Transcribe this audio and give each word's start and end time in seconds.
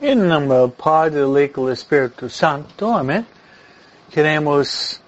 En 0.00 0.28
nombre 0.28 0.58
del 0.58 0.70
Padre, 0.70 1.22
del 1.22 1.42
Hijo 1.42 1.62
y 1.62 1.64
del 1.64 1.72
Espíritu 1.72 2.28
Santo. 2.28 2.96
Amén. 2.96 3.26
Queremos 4.08 5.00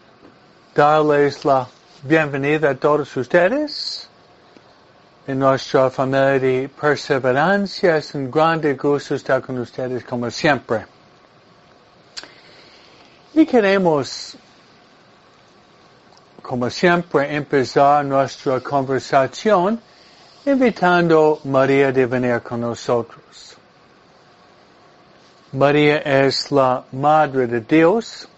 darles 0.75 1.45
la 1.45 1.69
bienvenida 2.03 2.71
a 2.71 2.75
todos 2.75 3.17
ustedes 3.17 4.09
en 5.29 5.39
nuestra 5.39 5.91
familia 5.91 6.41
de 6.41 6.69
perseverancia. 6.69 7.99
Es 7.99 8.17
un 8.17 8.33
grande 8.33 8.75
gusto 8.75 9.15
estar 9.15 9.41
con 9.41 9.61
ustedes 9.61 10.03
como 10.03 10.29
siempre. 10.29 10.85
Y 13.35 13.47
queremos, 13.47 14.37
como 16.43 16.69
siempre, 16.69 17.33
empezar 17.37 18.05
nuestra 18.05 18.59
conversación 18.59 19.81
invitando 20.45 21.41
a 21.45 21.47
María 21.47 21.93
de 21.93 22.07
venir 22.07 22.41
con 22.41 22.63
nosotros. 22.63 23.50
María 25.53 25.99
es 25.99 26.53
la 26.53 26.85
Madre 26.93 27.47
de 27.49 27.61
Dios. 27.61 28.29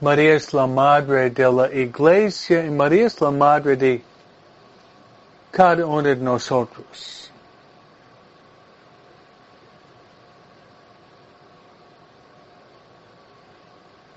María 0.00 0.34
es 0.34 0.52
la 0.52 0.66
Madre 0.66 1.30
de 1.30 1.52
la 1.52 1.72
Iglesia 1.72 2.64
y 2.64 2.70
María 2.70 3.06
es 3.06 3.20
la 3.20 3.30
Madre 3.30 3.76
de 3.76 4.02
cada 5.52 5.86
uno 5.86 6.02
de 6.02 6.16
nosotros. 6.16 7.30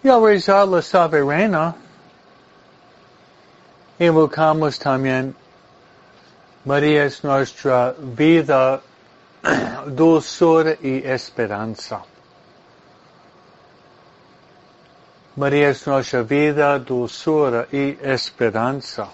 Y 0.01 0.09
al 0.09 0.23
rezar 0.23 0.67
la 0.67 0.81
soberana, 0.81 1.75
invocamos 3.99 4.79
también 4.79 5.35
María 6.63 7.05
es 7.05 7.23
nuestra 7.23 7.93
vida 7.99 8.81
dulçura 9.87 10.77
e 10.81 11.03
esperança. 11.05 12.01
Maria 15.37 15.69
é 15.69 15.75
nossa 15.85 16.23
vida, 16.23 16.79
dulçura 16.79 17.67
e 17.71 17.97
esperança. 18.01 19.07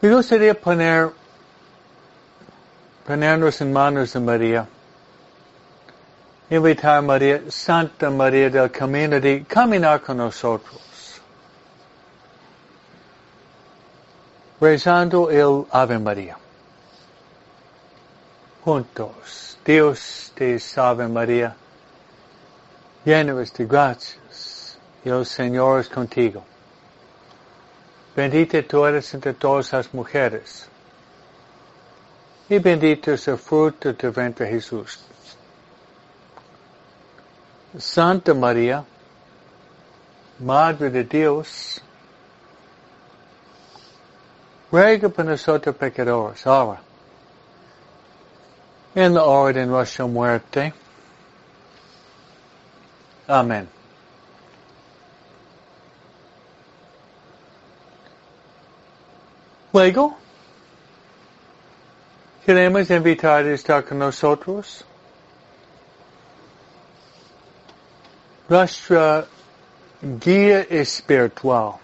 Me 0.00 0.08
gostaria 0.08 0.54
de 0.54 0.60
poner 0.60 1.12
nos 3.38 3.60
em 3.60 3.70
manos 3.70 4.12
de 4.12 4.18
Maria. 4.18 4.66
Invitar 6.50 7.00
Maria, 7.02 7.44
Santa 7.50 8.10
Maria 8.10 8.50
del 8.50 8.70
Caminho 8.70 9.20
de 9.20 9.40
caminhar 9.40 10.00
conosco. 10.00 10.60
Rezando 14.62 15.28
el 15.28 15.66
Ave 15.72 15.98
María. 15.98 16.36
Juntos, 18.64 19.58
Dios 19.64 20.30
te 20.36 20.56
salve 20.60 21.08
María, 21.08 21.56
llena 23.04 23.34
de 23.34 23.66
gracias, 23.66 24.78
y 25.04 25.08
el 25.08 25.26
Señor 25.26 25.80
es 25.80 25.88
contigo. 25.88 26.44
Bendita 28.14 28.62
tú 28.62 28.86
eres 28.86 29.12
entre 29.14 29.34
todas 29.34 29.72
las 29.72 29.92
mujeres, 29.92 30.68
y 32.48 32.60
bendito 32.60 33.14
es 33.14 33.26
el 33.26 33.38
fruto 33.38 33.88
de 33.88 33.94
tu 33.94 34.12
vientre 34.12 34.46
Jesús. 34.46 35.00
Santa 37.76 38.32
María, 38.32 38.84
Madre 40.38 40.88
de 40.88 41.02
Dios, 41.02 41.82
ruega 44.72 45.10
por 45.10 45.26
nosotros 45.26 45.76
pecadores, 45.76 46.46
ahora, 46.46 46.80
en 48.94 49.12
la 49.14 49.24
hora 49.24 49.60
de 49.60 49.66
nuestra 49.66 50.06
muerte. 50.06 50.72
Amén. 53.28 53.68
Luego, 59.74 60.16
queremos 62.44 62.90
invitar 62.90 63.44
a 63.44 63.52
estar 63.52 63.84
con 63.84 63.98
nosotros 63.98 64.84
nuestra 68.48 69.26
guía 70.00 70.60
espiritual. 70.62 71.81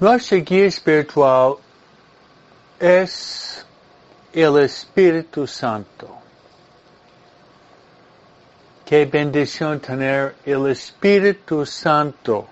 Nossa 0.00 0.38
guia 0.38 0.64
espiritual 0.64 1.60
é 2.80 3.04
o 4.48 4.58
Espírito 4.58 5.46
Santo. 5.46 6.08
Que 8.86 9.04
bendição 9.04 9.78
ter 9.78 10.34
o 10.56 10.68
Espírito 10.68 11.66
Santo. 11.66 12.48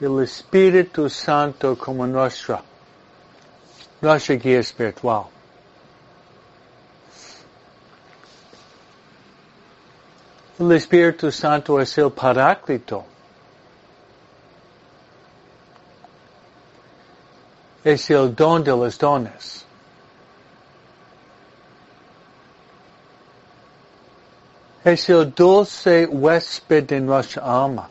O 0.00 0.20
Espírito 0.20 1.08
Santo 1.08 1.76
como 1.76 2.04
nossa, 2.04 2.64
nossa 4.02 4.34
guia 4.34 4.58
espiritual. 4.58 5.30
O 10.58 10.72
Espírito 10.72 11.30
Santo 11.30 11.78
é 11.78 12.04
o 12.04 12.10
Paráclito. 12.10 13.04
Es 17.84 18.10
el 18.10 18.34
don 18.34 18.62
de 18.62 18.70
los 18.70 18.98
dones. 18.98 19.64
Es 24.84 25.08
el 25.10 25.30
dulce 25.34 26.06
huésped 26.06 26.84
de 26.84 27.00
nuestra 27.00 27.42
alma. 27.42 27.88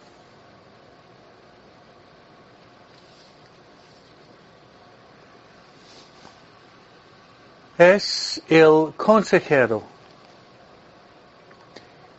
Es 7.77 8.41
el 8.49 8.93
consejero 8.97 9.83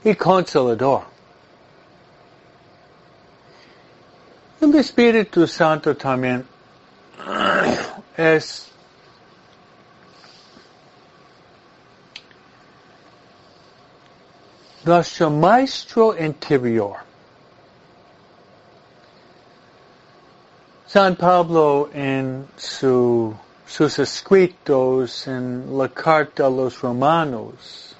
y 0.03 0.15
consolador. 0.15 1.03
El 4.61 4.75
Espíritu 4.77 5.47
Santo 5.47 5.95
también 5.97 6.47
es 8.21 8.69
nuestro 14.85 15.31
maestro 15.31 16.17
interior. 16.19 16.97
San 20.87 21.17
Pablo 21.17 21.89
en 21.95 22.47
su, 22.57 23.35
sus 23.67 23.99
escritos 23.99 25.27
en 25.27 25.79
la 25.79 25.89
carta 25.89 26.47
a 26.47 26.51
los 26.51 26.81
romanos 26.83 27.97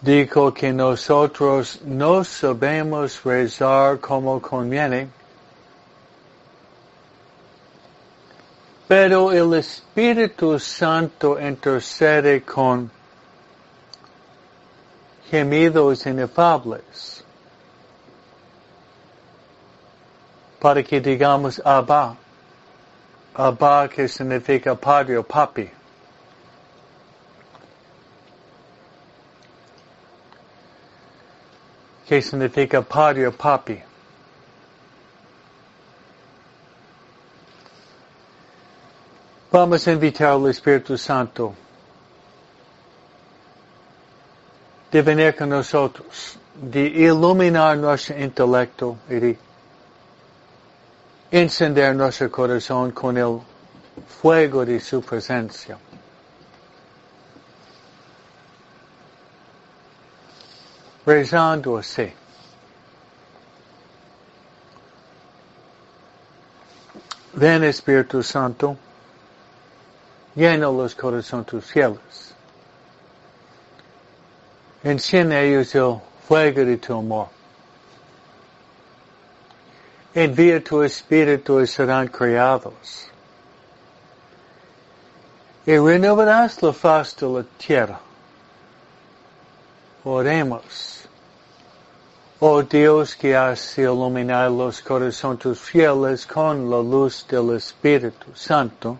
dijo 0.00 0.52
que 0.52 0.72
nosotros 0.72 1.80
no 1.84 2.24
sabemos 2.24 3.22
rezar 3.24 4.00
como 4.00 4.40
conviene 4.40 5.08
Pero 8.88 9.32
el 9.32 9.54
Espíritu 9.54 10.58
Santo 10.60 11.40
intercede 11.40 12.42
con 12.42 12.90
gemidos 15.28 16.06
inefables 16.06 17.24
para 20.60 20.82
que 20.82 21.00
digamos 21.00 21.60
Abba. 21.64 22.16
Abba 23.34 23.88
que 23.88 24.08
significa 24.08 24.74
padre 24.74 25.16
o 25.16 25.22
papi. 25.22 25.70
Que 32.06 32.22
significa 32.22 32.82
padre 32.82 33.26
o 33.26 33.32
papi. 33.32 33.85
Vamos 39.50 39.86
a 39.86 39.92
invitar 39.92 40.32
al 40.32 40.48
Espíritu 40.48 40.98
Santo 40.98 41.54
de 44.90 45.02
venir 45.02 45.34
con 45.36 45.48
nosotros, 45.48 46.38
de 46.54 46.86
iluminar 46.86 47.76
nuestro 47.78 48.18
intelecto 48.18 48.98
y 49.08 49.14
de 49.14 49.38
encender 51.30 51.94
nuestro 51.94 52.30
corazón 52.30 52.90
con 52.92 53.16
el 53.16 53.40
fuego 54.20 54.64
de 54.64 54.80
su 54.80 55.00
presencia. 55.02 55.78
rezando 61.06 61.78
así. 61.78 62.12
Ven 67.34 67.64
Espíritu 67.64 68.22
Santo, 68.22 68.76
llena 70.36 70.66
los 70.70 70.94
corazones 70.94 71.46
tus 71.46 71.64
fieles. 71.64 72.34
Enciende 74.84 75.48
ellos 75.48 75.74
el 75.74 76.00
fuego 76.28 76.64
de 76.64 76.76
tu 76.76 76.98
amor. 76.98 77.28
Envía 80.14 80.62
tu 80.62 80.82
Espíritu 80.82 81.60
y 81.60 81.66
serán 81.66 82.08
creados. 82.08 83.08
Y 85.66 85.76
renovarás 85.76 86.62
la 86.62 86.72
faz 86.72 87.16
de 87.16 87.26
la 87.26 87.42
tierra. 87.58 88.00
Oremos. 90.04 91.08
Oh 92.38 92.62
Dios 92.62 93.16
que 93.16 93.34
has 93.34 93.76
iluminado 93.78 94.56
los 94.56 94.80
corazones 94.82 95.58
fieles 95.58 96.26
con 96.26 96.70
la 96.70 96.82
luz 96.82 97.26
del 97.28 97.56
Espíritu 97.56 98.34
Santo, 98.34 98.98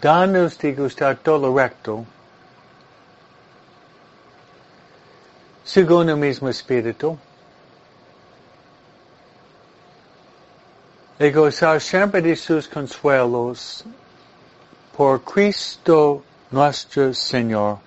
danos 0.00 0.58
de 0.58 0.72
gustar 0.72 1.16
todo 1.16 1.54
recto, 1.54 2.04
según 5.64 6.08
el 6.08 6.16
mismo 6.16 6.48
Espíritu, 6.48 7.18
y 11.18 11.30
gozar 11.30 11.80
siempre 11.80 12.22
de 12.22 12.34
sus 12.34 12.66
consuelos 12.66 13.84
por 14.96 15.22
Cristo 15.22 16.24
nuestro 16.50 17.12
Señor. 17.12 17.78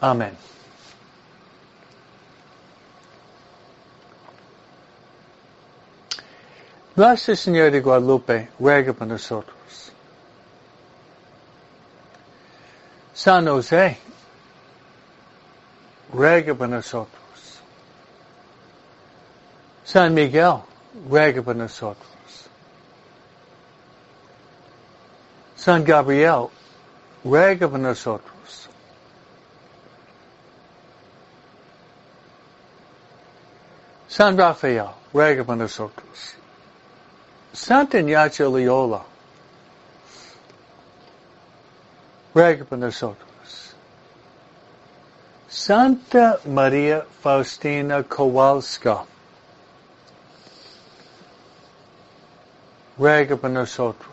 Amén. 0.00 0.36
Nuestra 7.00 7.34
Señora 7.34 7.70
de 7.70 7.80
Guadalupe 7.80 8.50
ruega 8.60 8.92
por 8.92 9.06
nosotros. 9.06 9.90
San 13.14 13.46
José 13.46 13.96
ruega 16.12 16.54
por 16.54 16.68
nosotros. 16.68 17.62
San 19.82 20.12
Miguel 20.12 20.58
ruega 21.08 21.40
por 21.40 21.56
nosotros. 21.56 22.50
San 25.56 25.82
Gabriel 25.82 26.48
ruega 27.24 27.66
por 27.66 27.80
nosotros. 27.80 28.68
San 34.06 34.36
Rafael, 34.36 34.90
ruega 35.14 35.42
por 35.42 35.56
nosotros. 35.56 36.39
Santa 37.52 37.98
Ignacia 37.98 38.48
Loyola, 38.48 39.02
ruega 42.34 42.64
por 42.64 42.78
nosotros. 42.78 43.74
Santa 45.48 46.40
María 46.46 47.04
Faustina 47.22 48.04
Kowalska, 48.04 49.04
ruega 52.96 53.36
por 53.36 53.50
nosotros. 53.50 54.09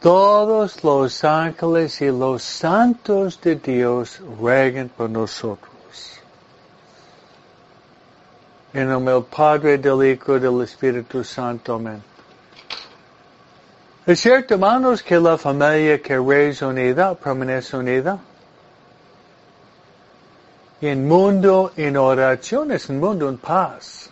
Todos 0.00 0.82
los 0.82 1.24
ángeles 1.24 2.00
y 2.00 2.06
los 2.06 2.42
santos 2.42 3.38
de 3.42 3.56
Dios 3.56 4.20
rueguen 4.38 4.88
por 4.88 5.10
nosotros. 5.10 5.70
En 8.72 8.88
nombre 8.88 9.12
del 9.12 9.24
Padre, 9.24 9.76
del 9.76 10.02
Hijo 10.10 10.36
y 10.36 10.40
del 10.40 10.62
Espíritu 10.62 11.22
Santo. 11.22 11.74
Amén. 11.74 12.02
Es 14.06 14.20
cierto, 14.20 14.54
hermanos, 14.54 15.02
que 15.02 15.20
la 15.20 15.36
familia 15.36 16.00
que 16.00 16.18
reza 16.18 16.68
unida 16.68 17.14
permanece 17.14 17.76
unida. 17.76 18.18
Y 20.80 20.86
en 20.86 21.06
mundo 21.06 21.72
en 21.76 21.98
oración 21.98 22.72
es 22.72 22.88
un 22.88 23.00
mundo 23.00 23.28
en 23.28 23.36
paz. 23.36 24.08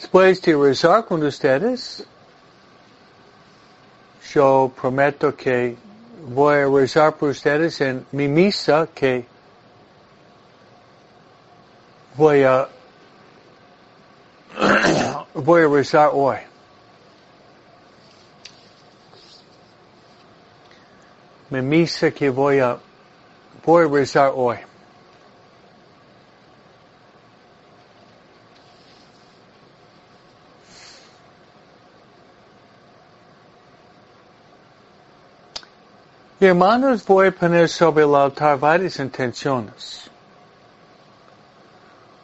Después 0.00 0.40
de 0.40 0.56
rezar 0.56 1.04
con 1.04 1.22
ustedes, 1.22 2.02
yo 4.32 4.72
prometo 4.80 5.36
que 5.36 5.76
voy 6.26 6.54
a 6.54 6.66
rezar 6.66 7.16
por 7.16 7.28
ustedes 7.28 7.78
en 7.82 8.06
mi 8.10 8.26
misa 8.26 8.88
que 8.94 9.26
voy 12.16 12.44
a 12.44 12.66
voy 15.34 15.64
a 15.64 15.68
rezar 15.68 16.10
hoy. 16.14 16.38
Mi 21.50 21.60
misa 21.60 22.10
que 22.10 22.30
voy 22.30 22.60
a 22.60 22.78
voy 23.66 23.84
a 23.84 23.88
rezar 23.88 24.32
hoy. 24.34 24.69
Hermanos, 36.42 37.04
voy 37.04 37.26
a 37.26 37.32
poner 37.32 37.68
sobre 37.68 38.02
el 38.02 38.14
altar 38.14 38.58
varias 38.58 38.98
intenciones. 38.98 40.10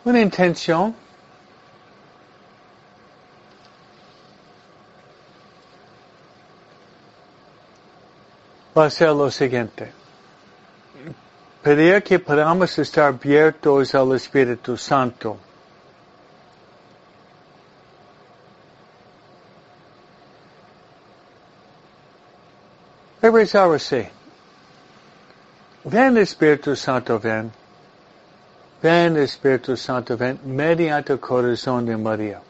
Una 0.06 0.22
intención 0.22 0.96
va 8.74 8.86
a 8.86 8.90
ser 8.90 9.10
lo 9.10 9.30
siguiente. 9.30 9.92
Pedir 11.62 12.02
que 12.02 12.18
podamos 12.18 12.78
estar 12.78 13.04
abiertos 13.08 13.94
al 13.94 14.14
Espíritu 14.14 14.78
Santo. 14.78 15.36
Rezar 23.22 23.74
así. 23.74 24.08
Ven 25.84 26.16
Espíritu 26.16 26.74
Santo, 26.74 27.18
ven. 27.18 27.52
Ven 28.82 29.16
Espíritu 29.16 29.76
Santo, 29.76 30.16
ven 30.16 30.38
mediante 30.44 31.12
el 31.12 31.20
corazón 31.20 31.86
de 31.86 31.96
María. 31.96 32.40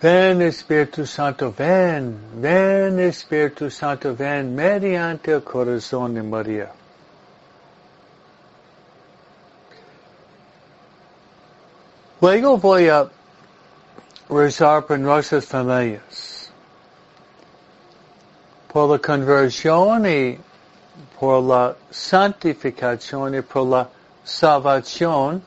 Ven 0.00 0.40
Espíritu 0.42 1.04
Santo, 1.04 1.52
ven. 1.52 2.16
Ven 2.40 3.00
Espíritu 3.00 3.68
Santo, 3.68 4.14
ven 4.14 4.54
mediante 4.54 5.32
el 5.32 5.42
corazón 5.42 6.14
de 6.14 6.22
María. 6.22 6.70
Luego 12.20 12.56
voy 12.58 12.88
a 12.88 13.08
rezar 14.28 14.86
por 14.86 14.98
nuestras 14.98 15.44
familias 15.46 16.37
por 18.78 18.90
la 18.90 18.98
conversión 19.00 20.06
y 20.06 20.38
por 21.18 21.42
la 21.42 21.74
santificación 21.90 23.34
y 23.34 23.40
por 23.40 23.66
la 23.66 23.88
salvación 24.22 25.42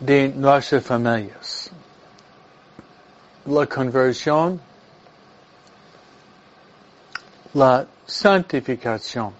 de 0.00 0.30
nuestras 0.30 0.82
familias. 0.82 1.70
La 3.46 3.64
conversión, 3.66 4.60
la 7.52 7.86
santificación 8.04 9.32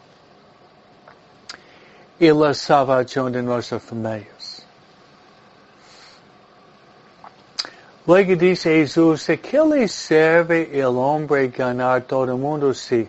y 2.20 2.30
la 2.30 2.54
salvación 2.54 3.32
de 3.32 3.42
nuestras 3.42 3.82
familias. 3.82 4.33
Luego 8.06 8.36
dice 8.36 8.70
Jesús, 8.80 9.26
¿qué 9.26 9.60
le 9.66 9.88
sirve 9.88 10.68
el 10.78 10.96
hombre 10.96 11.48
ganar 11.48 12.02
todo 12.02 12.24
el 12.24 12.36
mundo 12.36 12.74
si, 12.74 13.08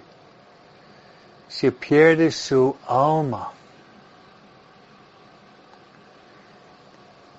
si 1.50 1.70
pierde 1.70 2.32
su 2.32 2.74
alma? 2.88 3.52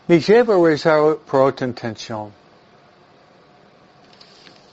Me 0.06 0.20
lleva 0.20 0.54
a 0.54 0.68
rezar 0.68 1.16
por 1.28 1.40
otra 1.40 1.66
intención. 1.66 2.30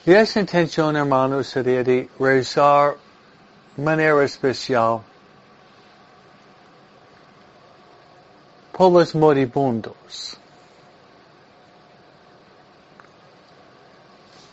Y 0.05 0.11
esa 0.11 0.41
intención, 0.41 0.97
hermanos, 0.97 1.47
sería 1.47 1.83
de 1.83 2.09
rezar 2.19 2.97
manera 3.77 4.21
especial 4.25 5.01
por 8.73 8.91
los 8.91 9.15
moribundos. 9.15 10.37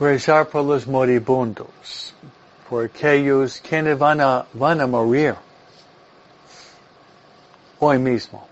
Rezar 0.01 0.49
por 0.49 0.65
los 0.65 0.87
moribundos, 0.87 2.15
por 2.71 2.87
aquellos 2.87 3.61
quienes 3.61 3.99
van 3.99 4.23
a, 4.23 4.47
van 4.55 4.81
a 4.81 4.87
morir 4.87 5.35
hoy 7.79 7.99
mismo. 7.99 8.49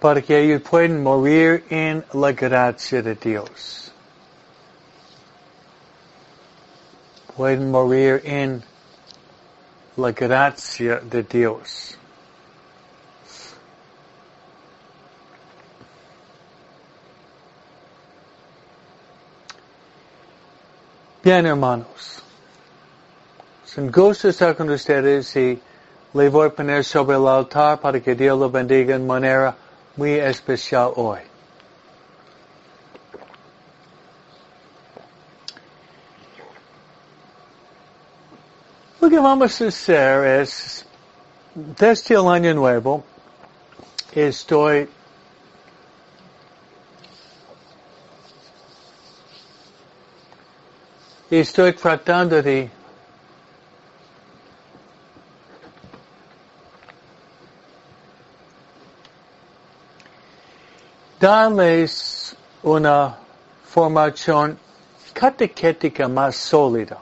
Para 0.00 0.20
que 0.20 0.38
ellos 0.38 0.60
puedan 0.60 1.02
morir 1.02 1.64
en 1.70 2.04
la 2.12 2.32
gracia 2.32 3.00
de 3.00 3.14
Dios. 3.14 3.90
Pueden 7.34 7.70
morir 7.70 8.20
en 8.22 8.62
la 9.96 10.12
gracia 10.12 11.00
de 11.00 11.22
Dios. 11.22 11.96
Bien, 21.24 21.46
hermanos. 21.46 22.22
Es 23.64 23.78
un 23.78 23.90
gusto 23.90 24.28
estar 24.28 24.54
con 24.54 24.68
ustedes 24.68 25.34
y 25.36 25.58
le 26.12 26.28
voy 26.28 26.48
a 26.48 26.50
poner 26.50 26.84
sobre 26.84 27.16
el 27.16 27.26
altar 27.26 27.80
para 27.80 27.98
que 27.98 28.14
Dios 28.14 28.38
lo 28.38 28.50
bendiga 28.50 28.94
en 28.94 29.06
manera 29.06 29.56
muy 29.96 30.10
especial 30.10 30.92
hoy. 30.96 31.20
Lo 39.00 39.08
que 39.08 39.18
vamos 39.18 39.62
a 39.62 39.68
hacer 39.68 40.42
es, 40.42 40.84
desde 41.54 42.16
el 42.16 42.28
año 42.28 42.52
nuevo, 42.52 43.02
estoy 44.12 44.90
estoy 51.40 51.72
tratando 51.72 52.42
de 52.42 52.70
darles 61.18 62.36
una 62.62 63.16
formación 63.64 64.58
catequética 65.12 66.06
más 66.08 66.36
sólida. 66.36 66.98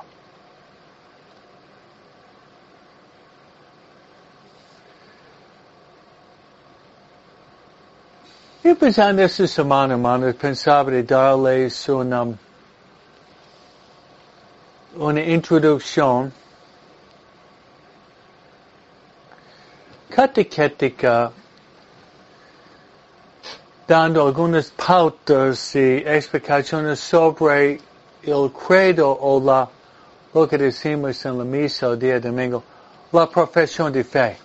Y 8.64 8.74
pensando 8.74 9.22
esta 9.22 9.46
semana, 9.48 9.94
hermanos, 9.94 10.36
pensaba 10.36 10.92
de 10.92 11.02
darles 11.02 11.88
una 11.88 12.24
una 15.02 15.20
introducción 15.20 16.32
catequética 20.08 21.32
dando 23.86 24.26
algunas 24.26 24.70
pautas 24.70 25.74
y 25.74 25.96
explicaciones 26.06 27.00
sobre 27.00 27.80
el 28.22 28.52
credo 28.52 29.10
o 29.10 29.40
la, 29.40 29.68
lo 30.32 30.48
que 30.48 30.56
decimos 30.56 31.24
en 31.24 31.38
la 31.38 31.44
misa 31.44 31.88
el 31.88 31.98
día 31.98 32.20
domingo, 32.20 32.62
la 33.10 33.28
profesión 33.28 33.92
de 33.92 34.04
fe. 34.04 34.36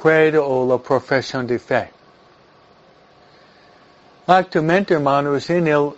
Credo 0.00 0.46
o 0.46 0.66
la 0.68 0.78
profesión 0.78 1.46
de 1.46 1.58
fe. 1.58 1.90
Actualmente, 4.26 4.92
hermanos, 4.92 5.48
en 5.48 5.66
el 5.68 5.92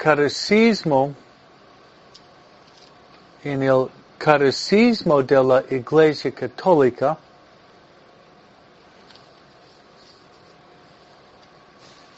catecismo, 0.00 1.14
en 3.44 3.62
el 3.62 3.90
catecismo 4.16 5.22
de 5.22 5.44
la 5.44 5.62
Iglesia 5.70 6.30
Católica, 6.30 7.18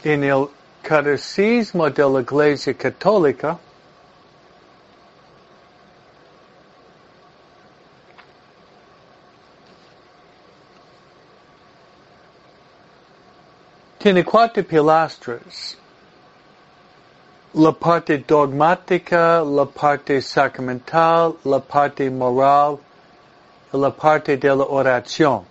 en 0.04 0.22
el 0.22 0.48
catecismo 0.80 1.90
de 1.90 2.08
la 2.08 2.20
Iglesia 2.20 2.72
Católica, 2.74 3.58
tiene 13.98 14.24
cuatro 14.24 14.62
pilastras 14.62 15.81
la 17.54 17.72
parte 17.72 18.18
dogmática, 18.18 19.42
la 19.44 19.66
parte 19.66 20.20
sacramental, 20.20 21.36
la 21.44 21.60
parte 21.60 22.10
moral 22.10 22.78
la 23.72 23.90
parte 23.90 24.36
de 24.36 24.48
la 24.48 24.64
oración. 24.64 25.44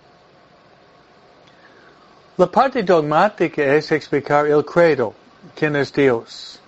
La 2.36 2.46
parte 2.46 2.82
dogmática 2.82 3.62
es 3.62 3.90
explicar 3.92 4.46
el 4.46 4.64
credo, 4.64 5.14
quién 5.54 5.76
es 5.76 5.92
Dios. 5.92 6.60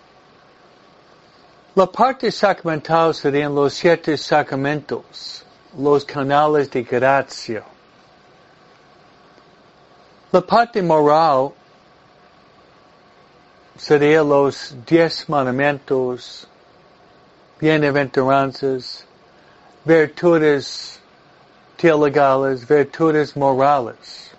La 1.74 1.86
parte 1.86 2.30
sacramental 2.30 3.14
serían 3.14 3.54
los 3.54 3.74
siete 3.74 4.16
sacramentos, 4.16 5.44
los 5.76 6.04
canales 6.04 6.70
de 6.70 6.82
gracia. 6.82 7.64
La 10.30 10.40
parte 10.40 10.82
moral 10.82 11.52
sería 13.76 14.22
los 14.22 14.74
diez 14.86 15.28
mandamientos, 15.28 16.46
bienaventuranzas, 17.60 19.04
virtudes 19.84 21.00
teologales, 21.76 22.66
virtudes 22.66 23.36
morales. 23.36 24.30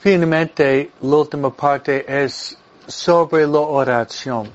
Finalmente, 0.00 0.90
la 1.00 1.16
última 1.16 1.50
parte 1.50 2.04
es 2.06 2.58
sobre 2.86 3.46
la 3.46 3.60
oración, 3.60 4.52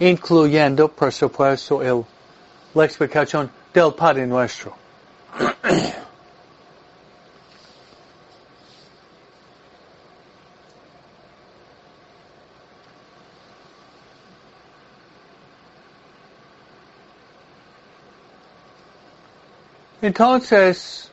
incluyendo, 0.00 0.88
por 0.88 1.12
supuesto, 1.12 1.80
el, 1.80 2.04
la 2.74 2.84
explicación 2.84 3.50
del 3.72 3.94
Padre 3.94 4.26
Nuestro. 4.26 4.74
Entonces, 20.04 21.08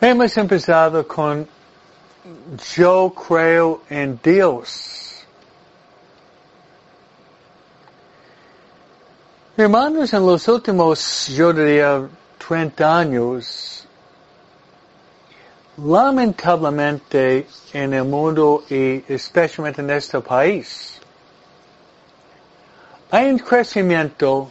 hemos 0.00 0.34
empezado 0.38 1.06
con 1.06 1.46
yo 2.74 3.12
creo 3.12 3.82
en 3.90 4.18
Dios. 4.22 5.26
Hermanos, 9.58 10.14
en 10.14 10.24
los 10.24 10.48
últimos, 10.48 11.26
yo 11.26 11.52
diría, 11.52 12.08
30 12.48 12.98
años, 12.98 13.86
lamentablemente 15.84 17.46
en 17.72 17.94
el 17.94 18.04
mundo 18.04 18.64
y 18.68 19.04
especialmente 19.08 19.80
en 19.80 19.90
este 19.90 20.20
país, 20.20 21.00
hay 23.10 23.30
un 23.30 23.38
crecimiento 23.38 24.50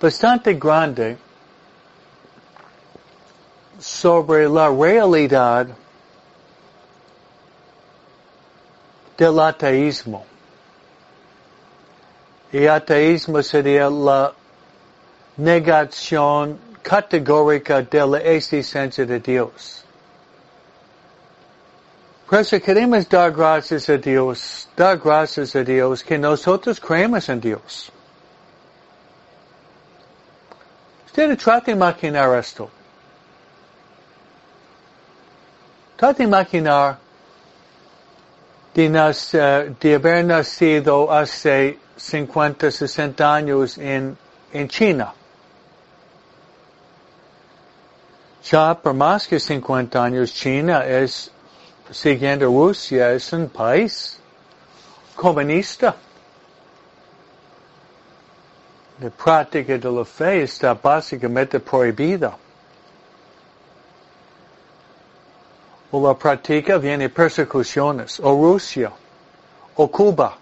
bastante 0.00 0.54
grande 0.54 1.18
sobre 3.78 4.48
la 4.48 4.68
realidad 4.70 5.66
del 9.18 9.40
ateísmo. 9.40 10.24
Y 12.52 12.66
ateísmo 12.66 13.42
sería 13.42 13.90
la 13.90 14.32
negación 15.36 16.58
categórica 16.86 17.82
de 17.82 18.06
la 18.06 18.18
existencia 18.18 19.04
de 19.04 19.18
Dios. 19.18 19.84
Por 22.28 22.40
eso 22.40 22.60
queremos 22.60 23.08
dar 23.08 23.32
gracias 23.32 23.88
a 23.88 23.96
Dios, 23.96 24.68
dar 24.76 24.96
gracias 24.98 25.56
a 25.56 25.64
Dios 25.64 26.04
que 26.04 26.16
nosotros 26.16 26.78
creemos 26.78 27.28
en 27.28 27.40
Dios. 27.40 27.90
Ustedes 31.06 31.38
traten 31.38 31.74
de 31.74 31.80
maquinar 31.80 32.38
esto. 32.38 32.70
Traten 35.96 36.26
de 36.26 36.30
maquinar 36.30 36.98
de, 38.74 38.88
nas, 38.88 39.34
uh, 39.34 39.74
de 39.80 39.94
haber 39.94 40.24
nacido 40.24 41.10
hace 41.10 41.78
50, 41.96 42.70
60 42.70 43.34
años 43.34 43.78
en 43.78 44.16
China. 44.68 45.12
Ya 48.50 48.74
por 48.74 48.94
más 48.94 49.26
que 49.26 49.40
50 49.40 50.04
años 50.04 50.32
China 50.32 50.86
es, 50.86 51.32
siguiendo 51.90 52.46
Rusia, 52.46 53.12
es 53.12 53.32
un 53.32 53.48
país 53.48 54.20
comunista. 55.16 55.96
La 59.00 59.10
práctica 59.10 59.76
de 59.76 59.90
la 59.90 60.04
fe 60.04 60.44
está 60.44 60.74
básicamente 60.74 61.58
prohibida. 61.58 62.36
O 65.90 66.06
la 66.06 66.14
práctica 66.14 66.78
viene 66.78 67.08
persecuciones, 67.08 68.20
o 68.20 68.30
Rusia, 68.30 68.92
o 69.74 69.88
Cuba, 69.90 70.38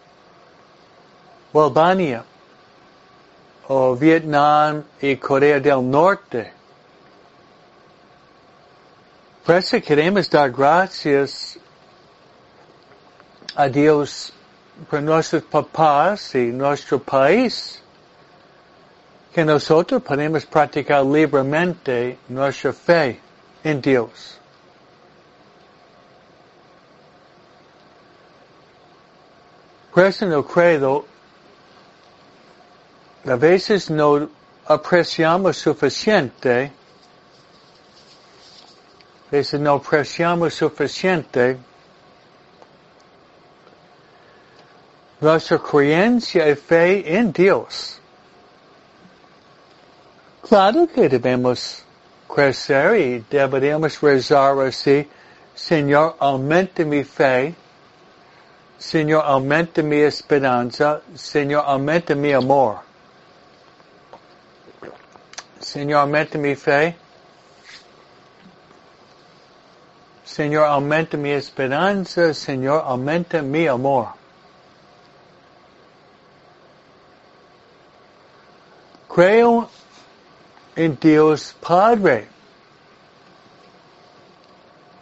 o 1.53 1.63
Albania, 1.63 2.23
o 3.69 3.97
Vietnam 3.97 4.85
y 5.01 5.17
Corea 5.17 5.59
del 5.59 5.91
Norte. 5.91 6.54
Por 9.45 9.63
queremos 9.83 10.31
dar 10.31 10.51
gracias 10.51 11.59
a 13.55 13.69
Dios 13.69 14.33
por 14.89 15.03
nuestros 15.03 15.43
papás 15.43 16.35
y 16.35 16.47
nuestro 16.47 16.99
país, 16.99 17.83
que 19.35 19.45
nosotros 19.45 20.03
podemos 20.03 20.47
practicar 20.47 21.05
libremente 21.05 22.17
nuestra 22.29 22.73
fe 22.73 23.21
en 23.63 23.83
Dios. 23.83 24.39
Por 29.93 30.07
eso 30.07 30.25
no 30.25 30.43
creo, 30.43 31.05
a 33.27 33.37
veces 33.37 33.91
no 33.91 34.27
apreciamos 34.67 35.59
suficiente 35.59 36.73
veces 39.35 39.61
no 39.61 39.75
apreciamos 39.75 40.55
suficiente. 40.55 41.57
Nuestra 45.21 45.59
creencia 45.59 46.49
y 46.49 46.55
fe 46.55 47.17
en 47.17 47.33
Dios. 47.33 48.01
Claro 50.41 50.87
que 50.87 51.09
debemos 51.09 51.83
crecer 52.33 52.97
y 53.01 53.25
deberíamos 53.29 54.01
rezar 54.01 54.57
así, 54.61 55.09
Señor, 55.55 56.15
aumente 56.21 56.85
mi 56.85 57.03
fe, 57.03 57.55
Señor, 58.79 59.25
aumente 59.25 59.83
mi 59.83 59.97
esperanza, 59.97 61.01
Señor, 61.15 61.65
aumente 61.67 62.15
mi 62.15 62.33
amor. 62.33 62.81
Señor, 65.59 66.03
aumente 66.03 66.39
mi 66.39 66.55
fe, 66.55 66.97
Señor, 70.35 70.67
aumenta 70.67 71.17
mi 71.17 71.31
esperanza, 71.31 72.35
Señor, 72.35 72.83
aumenta 72.85 73.41
mi 73.41 73.69
amor. 73.69 74.09
Creo 79.09 79.69
en 80.75 80.99
Dios 81.01 81.55
Padre. 81.61 82.27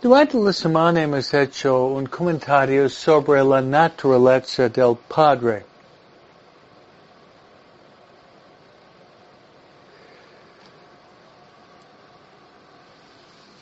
Durante 0.03 0.37
la 0.37 0.53
semana 0.53 1.01
hemos 1.01 1.33
hecho 1.33 1.87
un 1.87 2.05
comentario 2.05 2.91
sobre 2.91 3.43
la 3.43 3.63
naturaleza 3.63 4.69
del 4.69 4.99
Padre. 5.09 5.65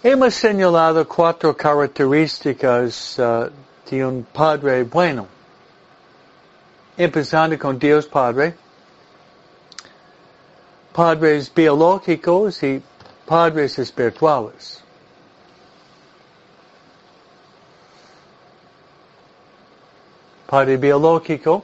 Hemos 0.02 0.34
señalado 0.34 1.06
cuatro 1.06 1.54
características 1.54 3.18
uh, 3.18 3.50
de 3.90 4.02
un 4.02 4.22
Padre 4.32 4.82
bueno. 4.84 5.26
Empezando 6.96 7.58
con 7.58 7.78
Dios 7.78 8.06
Padre, 8.06 8.54
padres 10.94 11.52
biológicos 11.54 12.62
y 12.62 12.82
padres 13.26 13.78
espirituales. 13.78 14.82
Padre 20.46 20.78
biológico, 20.78 21.62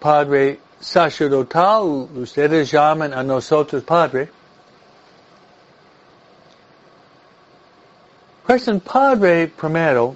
Padre 0.00 0.58
sacerdotal, 0.80 2.08
ustedes 2.16 2.70
llaman 2.70 3.12
a 3.12 3.22
nosotros 3.22 3.82
Padre. 3.82 4.41
Pues 8.52 8.68
un 8.68 8.80
padre 8.80 9.48
primero 9.48 10.14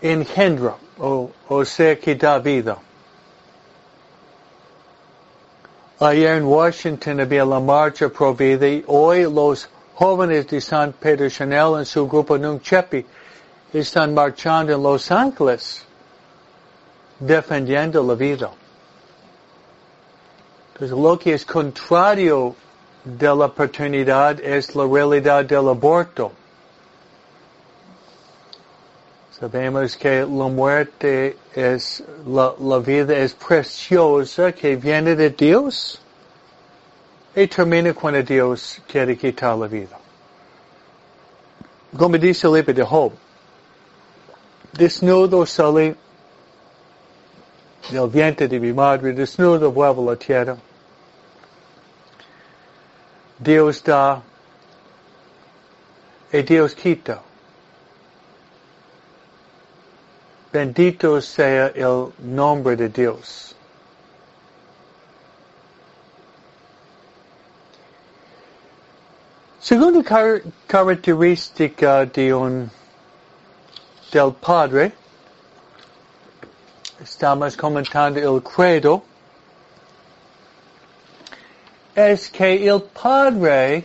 engendra 0.00 0.76
o, 0.98 1.30
o 1.46 1.62
sea 1.62 2.00
que 2.00 2.14
da 2.14 2.38
vida. 2.38 2.78
Ayer 6.00 6.38
en 6.38 6.46
Washington 6.46 7.20
había 7.20 7.44
la 7.44 7.60
marcha 7.60 8.08
pro 8.08 8.32
vida 8.32 8.66
y 8.66 8.82
hoy 8.86 9.24
los 9.24 9.68
jóvenes 9.94 10.46
de 10.46 10.62
San 10.62 10.94
Pedro 10.94 11.28
Chanel 11.28 11.80
en 11.80 11.84
su 11.84 12.08
grupo 12.08 12.38
Nunchepi 12.38 13.04
están 13.74 14.14
marchando 14.14 14.72
en 14.72 14.82
Los 14.82 15.10
Ángeles 15.10 15.84
defendiendo 17.20 18.02
la 18.02 18.14
vida. 18.14 18.50
Entonces 20.72 20.96
lo 20.96 21.18
que 21.18 21.34
es 21.34 21.44
contrario 21.44 22.56
de 23.04 23.34
la 23.34 23.48
paternidad 23.48 24.40
es 24.40 24.74
la 24.74 24.86
realidad 24.86 25.44
del 25.44 25.68
aborto. 25.68 26.32
Sabemos 29.38 29.96
que 29.96 30.20
la 30.22 30.48
muerte 30.48 31.36
es, 31.54 32.02
la, 32.26 32.78
vida 32.78 33.16
es 33.16 33.34
preciosa 33.34 34.50
que 34.50 34.74
viene 34.74 35.14
de 35.14 35.30
Dios 35.30 36.00
y 37.36 37.46
termina 37.46 37.94
cuando 37.94 38.20
Dios 38.22 38.80
quiere 38.88 39.16
quitar 39.16 39.56
la 39.56 39.68
vida. 39.68 39.96
Como 41.96 42.18
dice 42.18 42.48
el 42.48 42.54
libro 42.54 42.74
de 42.74 42.82
Job, 42.82 43.12
desnudo 44.72 45.46
salí 45.46 45.94
del 47.90 48.08
vientre 48.08 48.48
de 48.48 48.58
mi 48.58 48.72
madre, 48.72 49.12
desnudo 49.12 49.70
vuelvo 49.70 50.10
a 50.10 50.14
la 50.14 50.18
tierra. 50.18 50.56
Dios 53.38 53.82
da 53.82 54.22
y 56.32 56.42
Dios 56.42 56.74
quita. 56.74 57.22
Bendito 60.52 61.20
sea 61.20 61.68
el 61.68 62.12
nombre 62.18 62.74
de 62.76 62.88
Dios. 62.88 63.54
Segunda 69.60 70.02
car 70.02 70.42
característica 70.66 72.06
de 72.06 72.32
un 72.32 72.70
del 74.10 74.32
Padre, 74.32 74.92
estamos 77.02 77.54
comentando 77.54 78.18
el 78.18 78.42
credo, 78.42 79.02
es 81.98 82.30
que 82.30 82.68
el 82.68 82.82
Padre 82.82 83.84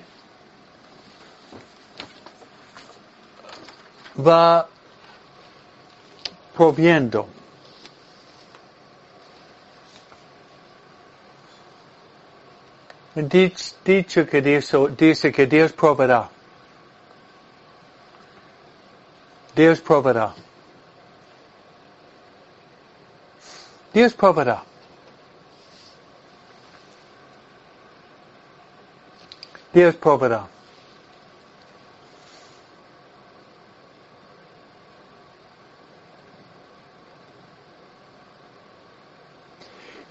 va 4.16 4.68
proviendo. 6.56 7.28
Dicho 13.16 14.28
que 14.28 14.42
Dios, 14.42 14.72
dice 14.96 15.32
que 15.32 15.48
Dios 15.48 15.72
proveerá. 15.74 16.30
Dios 19.56 19.82
proveerá. 19.82 20.34
Dios 23.92 24.14
proveerá. 24.14 24.73
Dios 29.74 29.96
proveerá. 29.96 30.48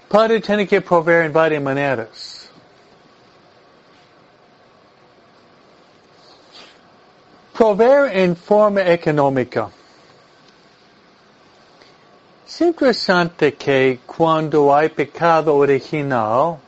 Padre 0.09 0.41
tiene 0.41 0.67
que 0.67 0.79
proveer 0.79 1.25
en 1.25 1.33
varias 1.33 1.63
maneras. 1.63 2.49
Proveer 7.53 8.15
en 8.15 8.35
forma 8.35 8.81
económica. 8.81 9.71
Es 12.45 12.61
interesante 12.61 13.55
que 13.55 14.01
cuando 14.05 14.75
hay 14.75 14.89
pecado 14.89 15.55
original, 15.55 16.59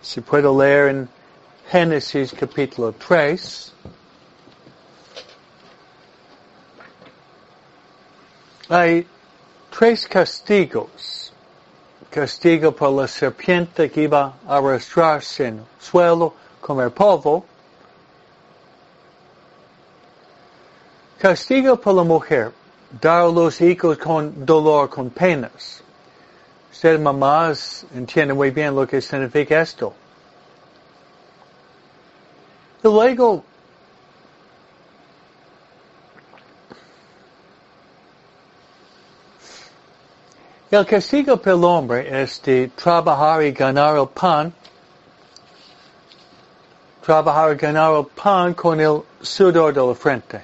se 0.00 0.22
puede 0.22 0.50
leer 0.50 0.88
en 0.88 1.08
Génesis 1.70 2.32
capítulo 2.32 2.92
3, 2.92 3.72
hay 8.68 9.06
tres 9.70 10.06
castigos. 10.06 11.32
Castigo 12.10 12.70
por 12.70 12.92
la 12.92 13.08
serpiente 13.08 13.90
que 13.90 14.02
iba 14.02 14.34
a 14.46 14.58
arrastrarse 14.58 15.46
en 15.46 15.58
el 15.58 15.64
suelo, 15.80 16.34
comer 16.60 16.90
polvo. 16.90 17.44
Castigo 21.18 21.76
por 21.80 21.94
la 21.94 22.04
mujer, 22.04 22.52
dar 23.00 23.22
a 23.22 23.28
los 23.28 23.60
hijos 23.60 23.98
con 23.98 24.44
dolor, 24.44 24.90
con 24.90 25.10
penas. 25.10 25.82
Ustedes 26.70 27.00
mamás 27.00 27.84
entienden 27.94 28.36
muy 28.36 28.50
bien 28.50 28.76
lo 28.76 28.86
que 28.86 29.00
significa 29.00 29.60
esto. 29.60 29.94
Luego, 32.84 33.42
el 40.70 40.84
castigo 40.84 41.38
para 41.38 41.56
el 41.56 41.64
hombre 41.64 42.22
es 42.22 42.42
de 42.42 42.68
trabajar 42.76 43.42
y 43.42 43.52
ganar 43.52 43.96
el 43.96 44.08
pan, 44.08 44.52
trabajar 47.02 47.54
y 47.54 47.56
ganar 47.56 47.96
el 47.96 48.04
pan 48.04 48.52
con 48.52 48.78
el 48.78 49.02
sudor 49.22 49.72
de 49.72 49.80
la 49.80 49.94
frente. 49.94 50.42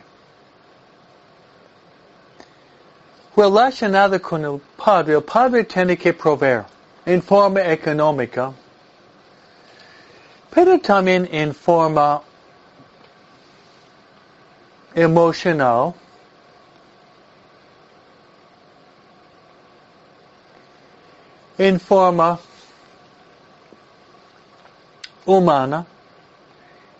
Relacionado 3.36 4.18
con 4.22 4.46
el 4.46 4.58
padre, 4.78 5.16
el 5.16 5.22
padre 5.22 5.64
tiene 5.64 5.98
que 5.98 6.14
proveer 6.14 6.64
en 7.04 7.20
forma 7.20 7.60
económica, 7.70 8.50
pero 10.50 10.78
también 10.78 11.28
en 11.30 11.54
forma 11.54 12.22
emocional, 14.94 15.94
en 21.58 21.78
forma 21.78 22.38
humana, 25.26 25.86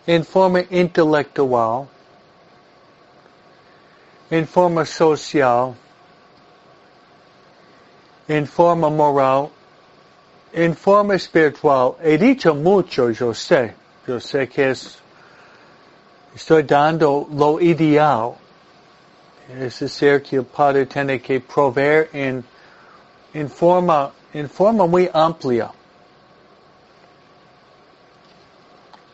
en 0.05 0.23
forma 0.23 0.61
intelectual, 0.69 1.87
en 4.29 4.47
forma 4.47 4.85
social, 4.85 5.75
en 8.27 8.45
forma 8.45 8.89
moral, 8.89 9.49
en 10.53 10.75
forma 10.75 11.15
espiritual. 11.15 11.95
He 12.01 12.17
dicho 12.17 12.53
mucho, 12.53 13.09
yo 13.09 13.33
sé, 13.33 13.73
yo 14.07 14.19
sé 14.19 14.47
que 14.47 14.69
es 14.69 14.99
Estoy 16.35 16.63
dando 16.63 17.27
lo 17.31 17.59
ideal. 17.59 18.35
Es 19.49 19.79
decir, 19.79 20.23
que 20.23 20.37
el 20.37 20.45
Padre 20.45 20.85
tiene 20.85 21.21
que 21.21 21.41
proveer 21.41 22.09
en, 22.13 22.43
en, 23.33 23.49
forma, 23.49 24.11
en 24.33 24.49
forma 24.49 24.85
muy 24.85 25.09
amplia. 25.13 25.71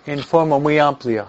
En 0.06 0.24
forma 0.24 0.60
muy 0.60 0.78
amplia. 0.78 1.26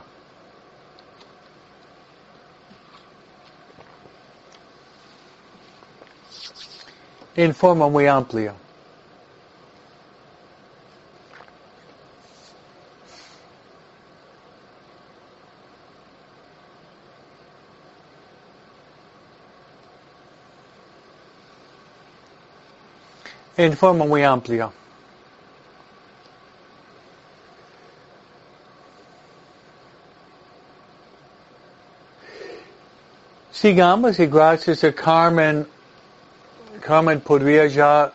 En 7.35 7.55
forma 7.55 7.89
muy 7.89 8.07
amplia. 8.07 8.53
En 23.59 23.77
forma 23.77 24.05
muy 24.05 24.23
amplia. 24.23 24.71
Sigamos 33.51 34.21
y 34.21 34.27
gracias 34.27 34.85
a 34.85 34.93
Carmen, 34.93 35.67
Carmen 36.81 37.21
podría 37.21 37.67
ya, 37.67 38.13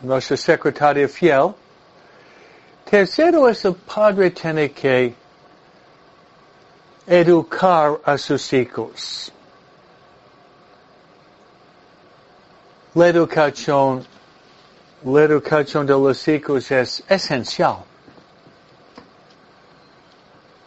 nuestra 0.00 0.38
secretaria 0.38 1.06
fiel. 1.06 1.54
Tercero 2.88 3.50
es 3.50 3.62
el 3.66 3.74
padre 3.74 4.30
tiene 4.30 4.72
que 4.72 5.14
educar 7.06 8.00
a 8.06 8.16
sus 8.16 8.50
hijos. 8.54 9.30
La 12.94 13.08
educación 13.08 14.06
la 15.04 15.22
educación 15.22 15.86
de 15.86 15.92
los 15.92 16.28
hijos 16.28 16.70
es 16.70 17.02
esencial. 17.08 17.78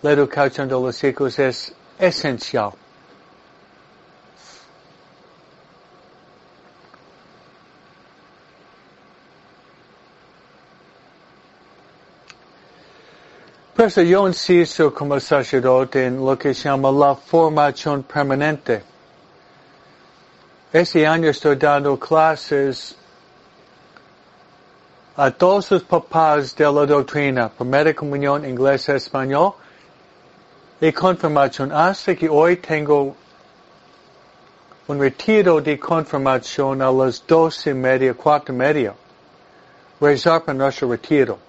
La 0.02 0.12
educación 0.12 0.68
de 0.68 0.74
los 0.74 1.04
hijos 1.04 1.40
es 1.40 1.74
esencial. 1.98 2.72
Por 13.76 13.86
eso 13.88 14.02
yo 14.02 14.28
insisto 14.28 14.94
como 14.94 15.20
sacerdote 15.20 16.06
en 16.06 16.24
lo 16.24 16.38
que 16.38 16.54
se 16.54 16.70
llama 16.70 16.92
la 16.92 17.16
formación 17.16 18.04
permanente. 18.04 18.84
Este 20.72 21.06
año 21.06 21.30
estoy 21.30 21.56
dando 21.58 21.98
clases 22.00 22.96
a 25.18 25.32
todos 25.32 25.72
los 25.72 25.84
papás 25.84 26.56
de 26.56 26.66
la 26.66 26.86
doctrina, 26.86 27.50
primera 27.50 27.94
comunión 27.94 28.44
inglés 28.44 28.90
español 28.90 29.54
y 30.82 30.92
confirmación, 30.92 31.72
hasta 31.72 32.16
que 32.16 32.28
hoy 32.28 32.58
tengo 32.58 33.16
un 34.88 35.00
retiro 35.00 35.62
de 35.62 35.80
confirmación 35.80 36.82
a 36.82 36.92
las 36.92 37.26
doce 37.26 37.72
y 37.72 37.74
media, 37.74 38.14
cuatro 38.14 38.54
y 38.54 38.58
media. 38.58 38.94
Rezar 40.02 40.44
para 40.44 40.58
nuestro 40.58 40.92
retiro. 40.92 41.40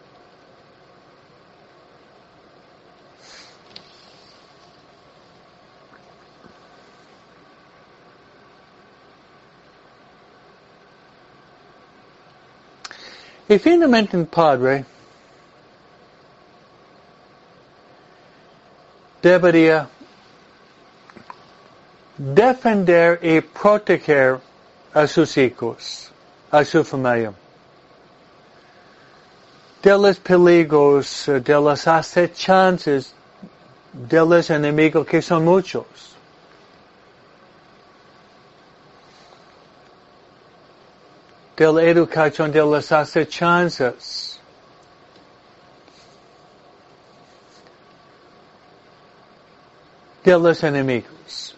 Y 13.49 13.59
finalmente 13.59 14.19
padre 14.25 14.85
debería 19.23 19.89
defender 22.17 23.21
y 23.23 23.41
proteger 23.41 24.41
a 24.93 25.07
sus 25.07 25.37
hijos, 25.37 26.11
a 26.51 26.65
su 26.65 26.83
familia, 26.83 27.33
de 29.83 29.99
los 29.99 30.19
peligros, 30.19 31.27
de 31.27 31.61
las 31.61 31.87
acechanzas 31.87 33.15
de 33.93 34.21
los 34.27 34.51
enemigos 34.51 35.07
que 35.07 35.23
son 35.23 35.45
muchos. 35.45 36.16
De 41.57 41.73
la 41.73 41.83
educación 41.83 42.53
de 42.53 42.65
las 42.65 42.93
acechanzas. 42.93 44.33
de 50.23 50.37
los 50.37 50.65
enemigos. 50.65 51.55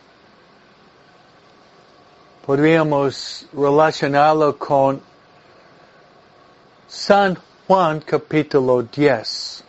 Podríamos 2.45 3.47
relacionarlo 3.51 4.59
con 4.59 5.01
San 6.87 7.39
Juan 7.67 8.01
capítulo 8.01 8.83
10. 8.83 9.65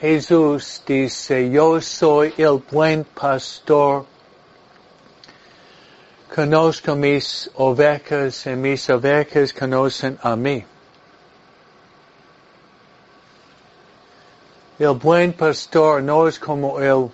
Jesús 0.00 0.82
dice, 0.84 1.50
yo 1.50 1.80
soy 1.80 2.34
el 2.36 2.60
buen 2.68 3.04
pastor 3.04 4.06
conozco 6.36 6.94
mis 6.94 7.48
ovejas 7.54 8.46
y 8.46 8.50
mis 8.50 8.90
ovejas 8.90 9.54
conocen 9.54 10.18
a 10.22 10.36
mí. 10.36 10.62
El 14.78 14.92
buen 14.96 15.32
pastor 15.32 16.02
no 16.02 16.28
es 16.28 16.38
como 16.38 16.78
el 16.78 17.10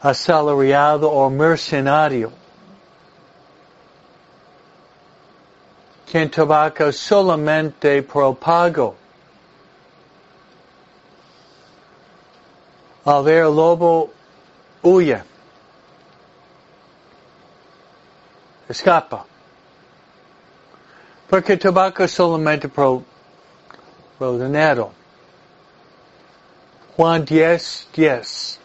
asalariado 0.00 1.10
o 1.10 1.28
mercenario. 1.28 2.32
Quien 6.10 6.30
trabaja 6.30 6.90
solamente 6.90 8.02
por 8.02 8.34
pago. 8.36 8.96
Al 13.04 13.22
ver 13.22 13.44
lobo, 13.44 14.10
huye. 14.82 15.35
Escapa. 18.68 19.24
Porque 21.28 21.56
trabaja 21.56 22.06
solamente 22.06 22.68
por, 22.68 23.02
por 24.18 24.34
el 24.34 24.46
dinero. 24.46 24.92
Juan 26.96 27.24
10, 27.24 27.88
10. 27.94 28.60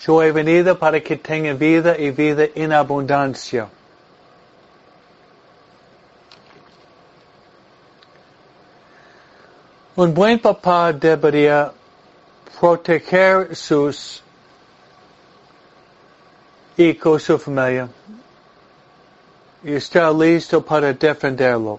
Yo 0.00 0.22
he 0.22 0.32
venido 0.32 0.78
para 0.78 1.00
que 1.00 1.16
tengan 1.16 1.58
vida 1.58 1.96
y 1.98 2.10
vida 2.10 2.46
en 2.54 2.72
abundancia. 2.72 3.68
Un 9.96 10.14
buen 10.14 10.38
papá 10.38 10.92
debería 10.92 11.72
proteger 12.58 13.54
sus 13.54 14.22
hijos, 16.76 17.22
su 17.22 17.38
familia, 17.38 17.88
y 19.62 19.74
estar 19.74 20.12
listo 20.14 20.64
para 20.64 20.92
defenderlo. 20.92 21.78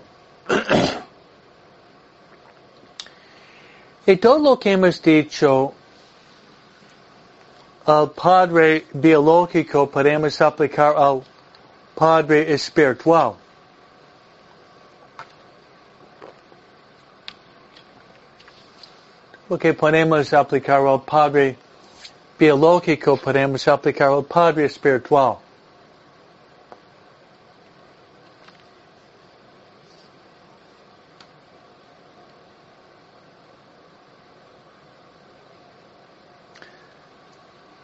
y 4.05 4.15
todo 4.17 4.39
lo 4.39 4.59
que 4.59 4.71
hemos 4.71 5.01
dicho 5.01 5.73
al 7.85 8.11
Padre 8.11 8.85
biológico 8.93 9.89
podemos 9.89 10.39
aplicar 10.41 10.95
al 10.95 11.23
Padre 11.95 12.53
espiritual. 12.53 13.35
Lo 19.49 19.57
que 19.57 19.73
podemos 19.73 20.31
aplicar 20.33 20.85
al 20.85 21.01
Padre 21.01 21.57
biológico 22.39 23.17
podemos 23.17 23.67
aplicar 23.67 24.09
al 24.09 24.23
Padre 24.23 24.65
espiritual. 24.65 25.37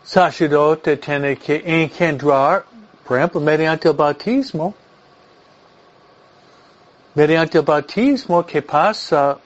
Sacerdote 0.08 0.96
tiene 0.96 1.36
que 1.36 1.62
engendrar, 1.66 2.64
por 3.06 3.18
ejemplo, 3.18 3.42
mediante 3.42 3.90
el 3.90 3.94
bautismo. 3.94 4.74
Mediante 7.14 7.58
el 7.58 7.66
bautismo 7.66 8.46
que 8.46 8.62
pasa, 8.62 9.38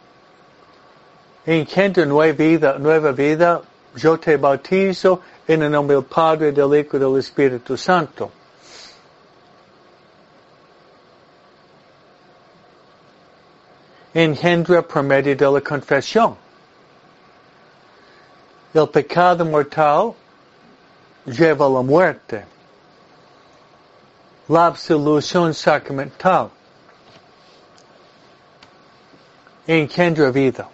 engendra 1.45 2.05
nueva 2.05 2.33
vida, 2.33 2.77
nueva 2.77 3.11
vida, 3.11 3.61
yo 3.95 4.19
te 4.19 4.37
bautizo 4.37 5.21
en 5.47 5.63
el 5.63 5.71
nombre 5.71 5.95
del 5.95 6.05
Padre, 6.05 6.51
del 6.51 6.75
Hijo 6.75 6.97
y 6.97 6.99
del 6.99 7.17
Espíritu 7.17 7.75
Santo. 7.75 8.31
Engendra 14.13 14.81
por 14.83 15.01
medio 15.01 15.35
de 15.35 15.51
la 15.51 15.61
confesión. 15.61 16.35
El 18.73 18.87
pecado 18.89 19.43
mortal 19.43 20.13
lleva 21.25 21.67
la 21.69 21.81
muerte. 21.81 22.45
La 24.47 24.67
absolución 24.67 25.53
sacramental 25.53 26.49
engendra 29.67 30.31
vida. 30.31 30.67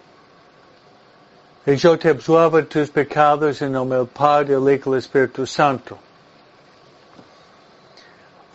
Y 1.66 1.76
yo 1.76 1.98
te 1.98 2.08
absuelvo 2.08 2.64
tus 2.64 2.90
pecados 2.90 3.60
en 3.60 3.72
nombre 3.72 3.98
del 3.98 4.06
Padre, 4.06 4.54
del 4.54 4.74
Hijo 4.74 4.90
y 4.90 4.92
del 4.92 4.98
Espíritu 4.98 5.46
Santo. 5.46 5.98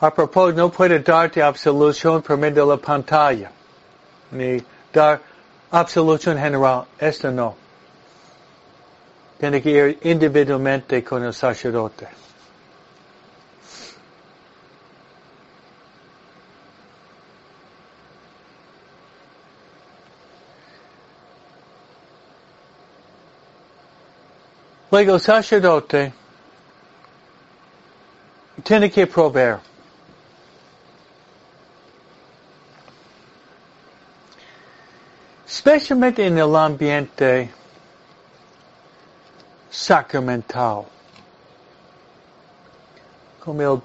A 0.01 0.13
propósito, 0.13 0.57
no 0.57 0.69
puede 0.69 0.99
darte 0.99 1.41
absolución 1.41 2.21
por 2.21 2.37
medio 2.37 2.65
de 2.65 2.71
la 2.71 2.77
pantalla, 2.77 3.51
ni 4.31 4.61
dar 4.91 5.21
absolución 5.71 6.37
general. 6.37 6.85
Esto 6.99 7.31
no. 7.31 7.62
Tiene 9.43 9.61
que 9.61 9.71
ir 9.71 9.99
individualmente 10.03 11.03
con 11.03 11.21
el 11.21 11.33
sacerdote. 11.33 12.07
Luego 24.89 25.15
el 25.15 25.19
sacerdote 25.19 26.13
tiene 28.63 28.89
que 28.89 29.07
proveer. 29.07 29.59
Especialmente 35.45 36.25
en 36.25 36.37
el 36.37 36.55
ambiente 36.55 37.51
sacramental. 39.73 40.85
Como 43.39 43.61
el 43.61 43.81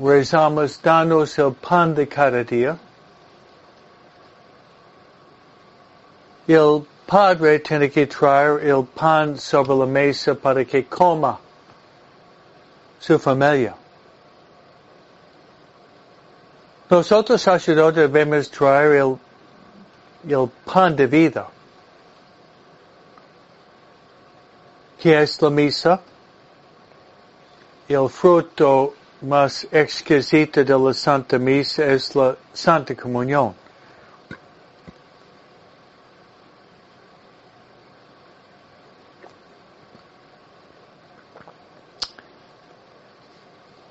rezamos, 0.00 0.80
danos 0.80 1.38
el 1.38 1.52
pan 1.54 1.94
de 1.94 2.06
cada 2.06 2.44
día. 2.44 2.78
El 6.46 6.86
padre 7.06 7.58
tiene 7.60 7.90
que 7.90 8.06
traer 8.06 8.60
el 8.62 8.84
pan 8.84 9.38
sobre 9.38 9.74
la 9.74 9.86
mesa 9.86 10.34
para 10.34 10.64
que 10.64 10.84
coma 10.84 11.38
su 13.00 13.18
familia. 13.18 13.74
Nosotros 16.90 17.40
sacerdotes 17.40 17.96
debemos 17.96 18.50
traer 18.50 18.92
el, 18.92 19.18
el 20.28 20.50
pan 20.64 20.94
de 20.94 21.06
vida. 21.06 21.46
Que 25.02 25.20
es 25.20 25.42
la 25.42 25.50
misa, 25.50 26.00
el 27.88 28.08
fruto 28.08 28.94
más 29.22 29.66
exquisito 29.72 30.62
de 30.62 30.78
la 30.78 30.94
Santa 30.94 31.38
Misa 31.40 31.84
es 31.86 32.14
la 32.14 32.36
Santa 32.52 32.94
Comunión. 32.94 33.52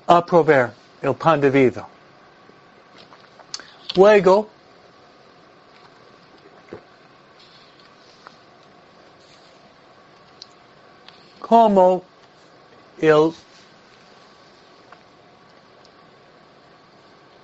A 0.06 0.24
el 1.02 1.14
pan 1.14 1.40
de 1.42 1.50
vida. 1.50 1.86
Luego, 3.96 4.48
como 11.52 12.02
ele 12.98 13.34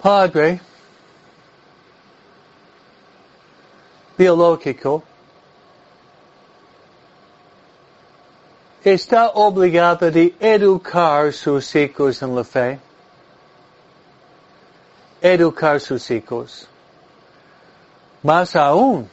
Padre 0.00 0.62
biológico 4.16 5.02
está 8.82 9.28
obrigado 9.34 10.10
de 10.10 10.34
educar 10.40 11.34
seus 11.34 11.70
filhos 11.70 12.22
la 12.22 12.44
fé, 12.44 12.80
educar 15.20 15.82
seus 15.82 16.06
filhos, 16.06 16.66
mas 18.22 18.56
aún 18.56 19.06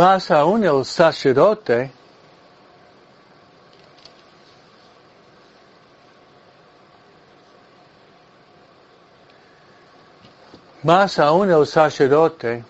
Más 0.00 0.30
aún 0.30 0.64
el 0.64 0.82
sacerdote 0.86 1.90
Más 10.82 11.18
aún 11.18 11.50
el 11.50 11.66
sacerdote 11.66 12.64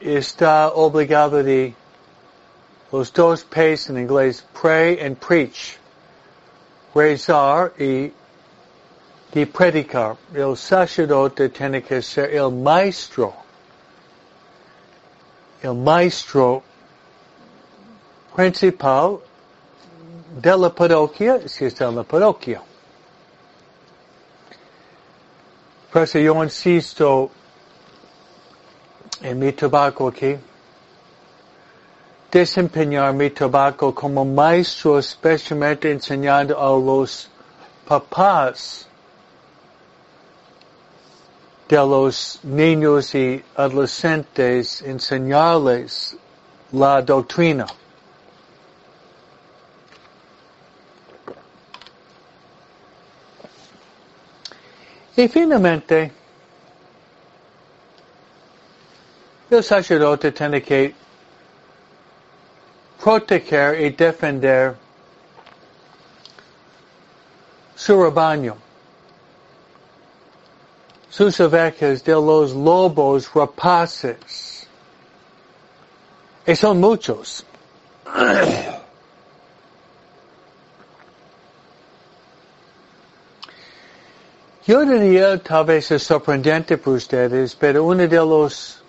está 0.00 0.70
obligado 0.70 1.42
de 1.42 1.74
los 2.90 3.12
dos 3.12 3.44
P's 3.44 3.90
en 3.90 3.98
inglés, 3.98 4.42
pray 4.58 4.98
and 4.98 5.18
preach, 5.18 5.78
rezar 6.94 7.74
y 7.78 8.14
de 9.34 9.46
predicar. 9.46 10.16
El 10.32 10.56
sacerdote 10.56 11.50
tiene 11.50 11.82
que 11.82 12.00
ser 12.00 12.34
el 12.34 12.50
maestro. 12.50 13.41
El 15.62 15.74
maestro 15.74 16.62
principal 18.34 19.20
de 20.40 20.56
la 20.56 20.70
parroquia, 20.70 21.48
si 21.48 21.66
está 21.66 21.88
en 21.88 21.96
la 21.96 22.02
parroquia. 22.02 22.60
Por 25.92 26.02
eso 26.02 26.18
yo 26.18 26.42
insisto 26.42 27.30
en 29.20 29.38
mi 29.38 29.52
trabajo 29.52 30.08
aquí, 30.08 30.36
desempeñar 32.30 33.12
mi 33.12 33.30
trabajo 33.30 33.94
como 33.94 34.24
maestro, 34.24 34.98
especialmente 34.98 35.92
enseñando 35.92 36.58
a 36.58 36.70
los 36.70 37.28
papás 37.86 38.88
de 41.72 41.78
los 41.78 42.38
niños 42.42 43.14
y 43.14 43.42
adolescentes, 43.56 44.82
enseñarles 44.82 46.14
la 46.70 47.00
doctrina. 47.00 47.66
Y 55.16 55.26
finalmente, 55.28 56.12
el 59.48 59.64
sacerdote 59.64 60.30
tiene 60.30 60.62
que 60.62 60.94
proteger 63.02 63.80
y 63.80 63.90
defender 63.90 64.76
su 67.74 68.02
rebaño, 68.02 68.58
sus 71.12 71.38
ovejas 71.40 72.02
de 72.02 72.12
los 72.12 72.54
lobos 72.54 73.30
rapaces. 73.34 74.66
Y 76.46 76.56
son 76.56 76.80
muchos. 76.80 77.44
Yo 84.66 84.86
diría, 84.86 85.36
tal 85.42 85.66
vez 85.66 85.90
es 85.90 86.02
sorprendente 86.02 86.78
para 86.78 86.96
ustedes, 86.96 87.54
pero 87.56 87.84
uno 87.84 88.08
de 88.08 88.16
los 88.16 88.82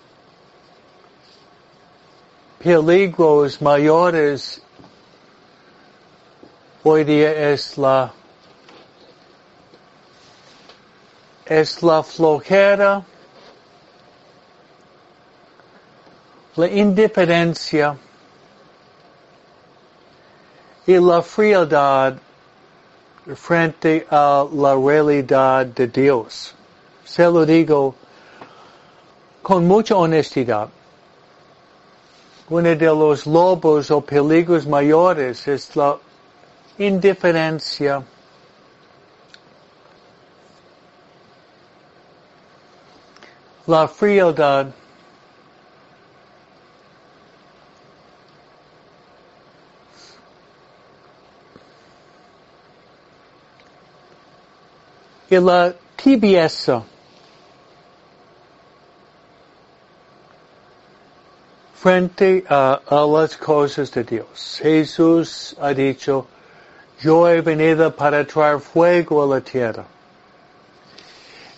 peligros 2.59 3.61
mayores 3.61 4.61
hoy 6.83 7.03
día 7.03 7.51
es 7.51 7.77
la 7.77 8.13
es 11.45 11.83
la 11.83 12.03
flojera, 12.03 13.03
la 16.55 16.67
indiferencia 16.67 17.97
y 20.85 20.97
la 20.99 21.21
frialdad 21.21 22.15
frente 23.35 24.05
a 24.09 24.45
la 24.53 24.75
realidad 24.75 25.65
de 25.65 25.87
Dios. 25.87 26.53
Se 27.05 27.23
lo 27.23 27.45
digo 27.45 27.95
con 29.41 29.67
mucha 29.67 29.95
honestidad. 29.95 30.69
Uno 32.49 32.75
de 32.75 32.85
los 32.85 33.25
lobos 33.25 33.89
o 33.89 34.01
peligros 34.01 34.67
mayores 34.67 35.47
es 35.47 35.75
la 35.75 35.97
indiferencia 36.77 38.03
la 43.65 43.87
frialdad 43.87 44.67
y 55.29 55.37
la 55.37 55.73
tibieza. 55.95 56.83
frente 61.83 62.45
a, 62.47 62.79
a, 62.87 63.05
las 63.05 63.35
cosas 63.35 63.91
de 63.91 64.05
Dios. 64.05 64.59
Jesús 64.61 65.53
ha 65.59 65.73
dicho, 65.73 66.25
yo 67.01 67.27
he 67.27 67.41
venido 67.41 67.93
para 67.93 68.25
traer 68.25 68.61
fuego 68.61 69.21
a 69.21 69.27
la 69.27 69.41
tierra. 69.41 69.83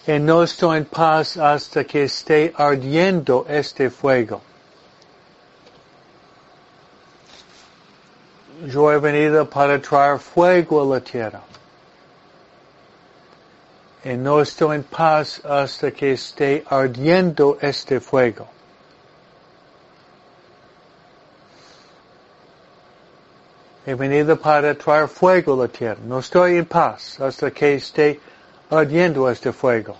Y 0.08 0.20
no 0.20 0.44
estoy 0.44 0.78
en 0.78 0.86
paz 0.86 1.38
hasta 1.38 1.84
que 1.84 2.04
esté 2.04 2.54
ardiendo 2.56 3.46
este 3.50 3.89
fuego. 3.89 4.41
Yo 8.68 8.91
he 8.91 9.00
venido 9.00 9.50
para 9.50 9.82
traer 9.82 10.20
fuego 10.20 10.82
a 10.82 10.96
la 10.96 11.02
tierra 11.02 11.41
y 14.06 14.13
no 14.13 14.39
estoy 14.39 14.76
en 14.76 14.84
paz 14.84 15.41
hasta 15.44 15.89
que 15.89 16.13
esté 16.13 16.63
ardiendo 16.70 17.58
este 17.60 18.00
fuego. 18.00 18.48
He 23.88 23.96
venido 23.96 24.39
para 24.39 24.76
traer 24.76 25.08
fuego 25.08 25.54
a 25.56 25.65
la 25.65 25.68
tierra. 25.68 26.00
No 26.06 26.20
estoy 26.20 26.58
en 26.58 26.65
paz 26.65 27.20
hasta 27.20 27.50
que 27.50 27.76
esté 27.76 28.20
ardiendo 28.69 29.30
este 29.30 29.51
fuego. 29.51 29.95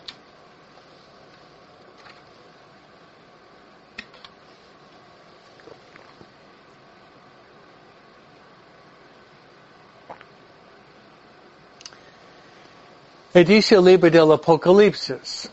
E 13.34 13.44
dice 13.44 13.76
de 13.76 13.82
libro 13.82 14.10
dell'Apocalipsis, 14.10 15.50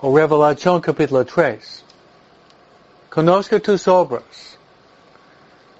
o 0.00 0.16
Revelación 0.16 0.80
Capítulo 0.80 1.24
3, 1.24 1.84
conosca 3.10 3.58
tus 3.58 3.88
obras, 3.88 4.57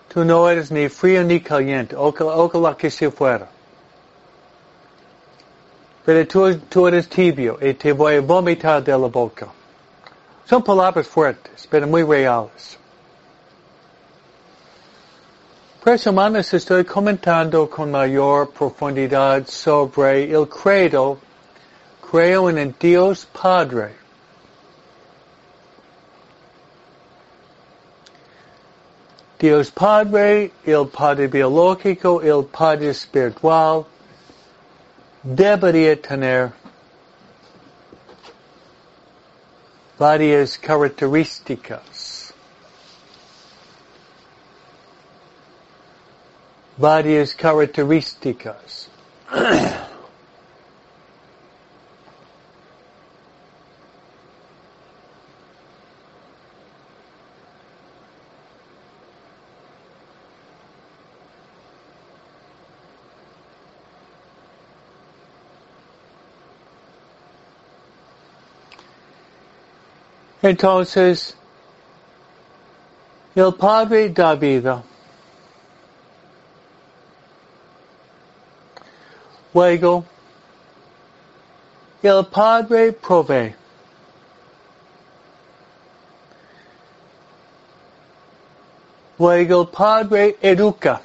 Tú 0.08 0.24
no 0.24 0.48
eres 0.48 0.70
ni 0.70 0.88
frío 0.88 1.22
ni 1.22 1.40
caliente, 1.40 1.94
ojalá 1.96 2.76
que 2.76 2.90
se 2.90 3.10
fuera. 3.10 3.48
Pero 6.08 6.56
tú, 6.70 6.86
eres 6.86 7.06
tibio 7.06 7.58
y 7.60 7.74
te 7.74 7.92
voy 7.92 8.14
a 8.14 8.20
vomitar 8.22 8.82
de 8.82 8.92
la 8.92 9.08
boca. 9.08 9.48
Son 10.46 10.62
palabras 10.62 11.06
fuertes, 11.06 11.68
pero 11.70 11.86
muy 11.86 12.02
reales. 12.02 12.78
Pues 15.84 16.06
hermanos, 16.06 16.54
estoy 16.54 16.86
comentando 16.86 17.68
con 17.68 17.90
mayor 17.90 18.50
profundidad 18.50 19.46
sobre 19.46 20.32
el 20.32 20.48
credo. 20.48 21.18
Creo 22.10 22.48
en 22.48 22.56
el 22.56 22.74
Dios 22.80 23.26
Padre. 23.26 23.97
Dios 29.38 29.70
Padre, 29.70 30.50
el 30.64 30.88
Padre 30.88 31.28
biológico, 31.28 32.20
el 32.22 32.44
Padre 32.44 32.90
espiritual, 32.90 33.86
debería 35.22 36.00
tener 36.00 36.52
varias 39.98 40.58
características. 40.58 42.08
varias 46.78 47.34
características. 47.34 48.88
Entonces, 70.42 71.36
el 73.34 73.54
Padre 73.54 74.08
da 74.10 74.34
vida. 74.34 74.82
Luego, 79.52 80.04
el 82.02 82.26
Padre 82.26 82.92
provee. 82.92 83.54
Luego 89.18 89.62
el 89.62 89.68
Padre 89.68 90.38
educa. 90.40 91.00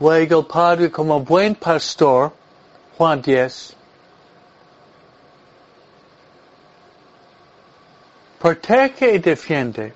Luego 0.00 0.38
el 0.38 0.46
Padre 0.46 0.90
como 0.90 1.20
buen 1.20 1.54
pastor, 1.54 2.32
Juan 2.96 3.20
10, 3.20 3.77
protege 8.38 9.14
y 9.14 9.18
defiende 9.18 9.92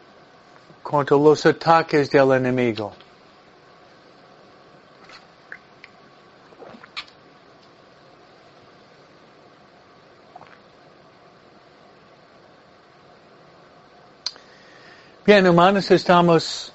contra 0.83 1.17
los 1.17 1.47
ataques 1.47 2.11
del 2.11 2.33
enemigo. 2.33 2.93
Bien, 15.25 15.47
hermanos, 15.47 15.89
estamos 15.93 16.73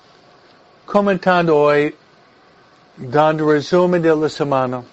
comentando 0.85 1.57
hoy, 1.57 1.93
dando 2.95 3.51
resumen 3.51 4.01
de 4.01 4.15
la 4.15 4.29
semana, 4.29 4.83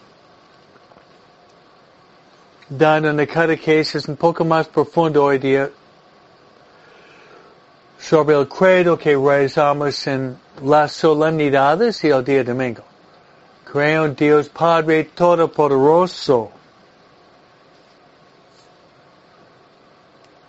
dando 2.68 3.10
una 3.10 3.24
catequesis 3.24 4.08
un 4.08 4.16
poco 4.16 4.44
más 4.44 4.66
profundo 4.66 5.22
hoy 5.22 5.38
día 5.38 5.70
sobre 8.04 8.36
el 8.36 8.46
credo 8.46 8.98
que 8.98 9.16
rezamos 9.16 10.06
en 10.06 10.36
las 10.62 10.92
solemnidades 10.92 12.04
y 12.04 12.08
el 12.10 12.22
día 12.22 12.44
domingo. 12.44 12.82
Creo 13.64 14.04
en 14.04 14.14
Dios 14.14 14.50
Padre 14.50 15.04
Todopoderoso. 15.04 16.50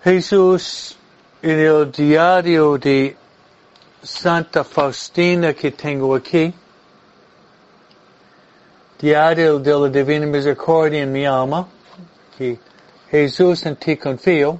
Jesús 0.03 0.97
en 1.41 1.59
el 1.59 1.91
diario 1.93 2.77
de 2.77 3.15
Santa 4.03 4.65
Faustina 4.65 5.53
que 5.53 5.71
tengo 5.71 6.13
aquí, 6.13 6.53
diario 8.99 9.59
de 9.59 9.79
la 9.79 9.87
Divina 9.87 10.25
Misericordia 10.25 11.03
en 11.03 11.11
mi 11.11 11.25
alma, 11.25 11.65
que 12.37 12.59
Jesús 13.09 13.65
en 13.65 13.77
ti 13.77 13.95
confío, 13.95 14.59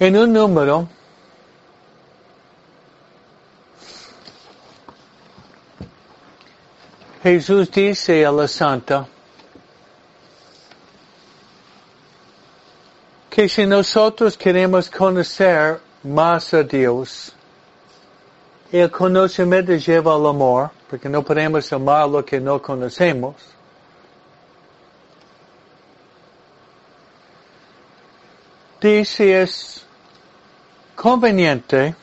en 0.00 0.16
un 0.16 0.32
número 0.32 0.88
Jesús 7.22 7.70
dice 7.70 8.24
a 8.24 8.30
la 8.30 8.46
Santa, 8.46 9.06
que 13.28 13.48
si 13.48 13.66
nosotros 13.66 14.38
queremos 14.38 14.88
conocer 14.88 15.80
más 16.04 16.54
a 16.54 16.62
Dios, 16.62 17.34
el 18.70 18.90
conocimiento 18.90 19.74
lleva 19.74 20.14
al 20.14 20.26
amor, 20.26 20.70
porque 20.88 21.08
no 21.08 21.22
podemos 21.22 21.72
amar 21.72 22.08
lo 22.08 22.24
que 22.24 22.40
no 22.40 22.62
conocemos. 22.62 23.34
Dice 28.80 29.42
es 29.42 29.87
conveniente, 30.98 31.94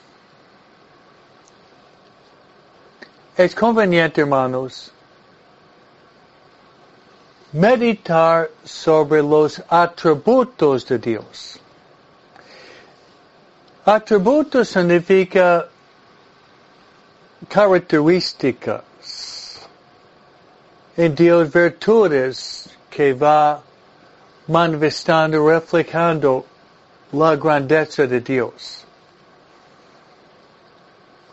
es 3.35 3.53
conveniente 3.53 4.21
hermanos, 4.21 4.89
meditar 7.51 8.49
sobre 8.63 9.21
los 9.21 9.61
atributos 9.67 10.87
de 10.87 10.97
Dios. 10.97 11.59
Atributos 13.83 14.69
significa 14.69 15.67
características 17.49 18.81
en 20.95 21.13
Dios 21.13 21.51
virtudes 21.51 22.69
que 22.89 23.13
va 23.13 23.61
manifestando, 24.47 25.49
reflejando 25.49 26.45
la 27.11 27.35
grandeza 27.35 28.07
de 28.07 28.21
Dios. 28.21 28.84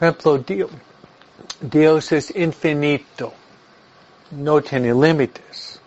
Ejemplo, 0.02 0.36
Dios, 0.38 0.68
Dios 1.60 2.10
es 2.10 2.34
infinito, 2.34 3.32
no 4.32 4.60
tiene 4.60 4.92
límites. 4.92 5.78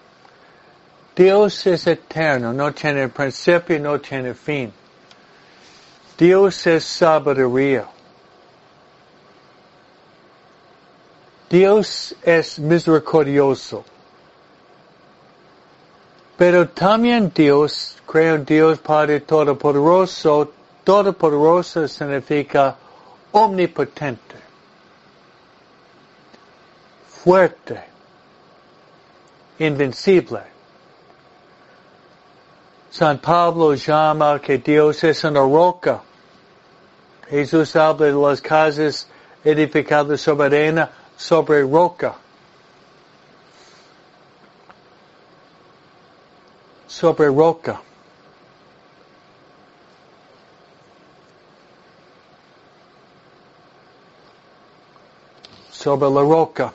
Dios 1.13 1.67
es 1.67 1.85
eterno, 1.85 2.53
no 2.53 2.71
tiene 2.73 3.09
principio, 3.09 3.77
no 3.77 3.99
tiene 3.99 4.33
fin. 4.33 4.71
Dios 6.17 6.65
es 6.65 6.85
sabiduría. 6.85 7.89
Dios 11.49 12.15
es 12.23 12.57
misericordioso. 12.57 13.83
Pero 16.37 16.69
también 16.69 17.33
Dios, 17.35 17.97
creo 18.05 18.35
en 18.35 18.45
Dios 18.45 18.79
Padre 18.79 19.19
Todopoderoso, 19.19 20.53
Todopoderoso 20.85 21.85
significa 21.89 22.77
omnipotente, 23.35 24.37
fuerte, 27.09 27.83
invencible. 29.59 30.41
San 32.89 33.17
Pablo 33.19 33.73
llama 33.75 34.39
que 34.39 34.57
Dios 34.57 35.03
es 35.03 35.21
una 35.25 35.41
roca. 35.41 36.01
Jesús 37.29 37.75
habla 37.75 38.05
de 38.05 38.13
las 38.13 38.39
casas 38.39 39.05
edificadas 39.43 40.21
sobre 40.21 40.45
arena, 40.45 40.89
sobre 41.17 41.63
roca. 41.63 42.15
Sobre 46.87 47.27
roca. 47.27 47.81
Sobre 55.85 56.09
la 56.09 56.21
roca. 56.21 56.73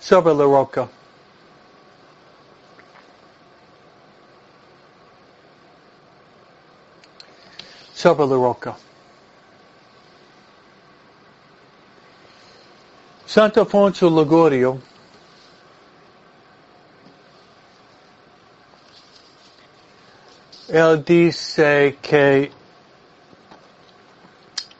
sobre 0.00 0.32
la 0.32 0.44
roca. 0.44 0.88
Sobre 7.92 8.26
la 8.26 8.36
roca. 8.36 8.87
Santo 13.28 13.60
Afonso 13.60 14.08
Ligurio 14.08 14.80
él 20.68 21.04
dice 21.04 21.98
que 22.00 22.50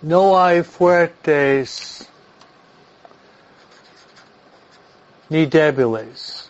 no 0.01 0.43
hay 0.43 0.63
fuertes 0.63 2.09
ni 5.29 5.45
débiles. 5.45 6.49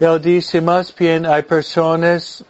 Él 0.00 0.20
dice 0.22 0.62
más 0.62 0.94
bien 0.94 1.26
hay 1.26 1.42
personas 1.42 2.42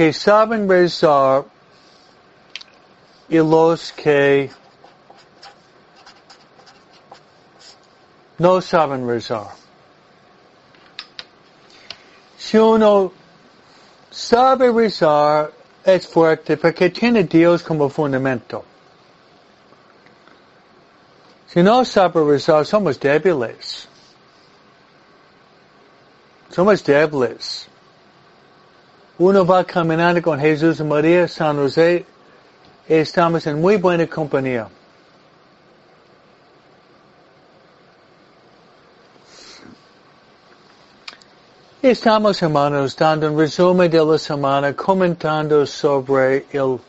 que 0.00 0.14
saben 0.14 0.66
rezar 0.66 1.44
y 3.28 3.36
los 3.36 3.92
que 3.92 4.50
no 8.38 8.62
saben 8.62 9.06
rezar. 9.06 9.48
Si 12.38 12.56
uno 12.56 13.12
sabe 14.10 14.72
rezar 14.72 15.52
es 15.84 16.08
fuerte 16.08 16.56
porque 16.56 16.88
tiene 16.88 17.24
Dios 17.24 17.62
como 17.62 17.90
fundamento. 17.90 18.64
Si 21.46 21.62
no 21.62 21.84
sabe 21.84 22.24
rezar, 22.24 22.64
somos 22.64 22.98
débiles. 22.98 23.86
Somos 26.48 26.82
débiles. 26.82 27.69
Uno 29.20 29.44
va 29.44 29.62
caminando 29.64 30.22
con 30.22 30.40
Jesús 30.40 30.80
y 30.80 30.82
María, 30.82 31.28
San 31.28 31.58
José, 31.58 32.06
y 32.88 32.94
estamos 32.94 33.46
en 33.46 33.60
muy 33.60 33.76
buena 33.76 34.06
compañía. 34.06 34.66
Estamos, 41.82 42.40
hermanos, 42.40 42.96
dando 42.96 43.30
un 43.30 43.38
resumen 43.38 43.90
de 43.90 44.02
la 44.02 44.16
semana 44.16 44.74
comentando 44.74 45.66
sobre 45.66 46.46
el 46.50 46.80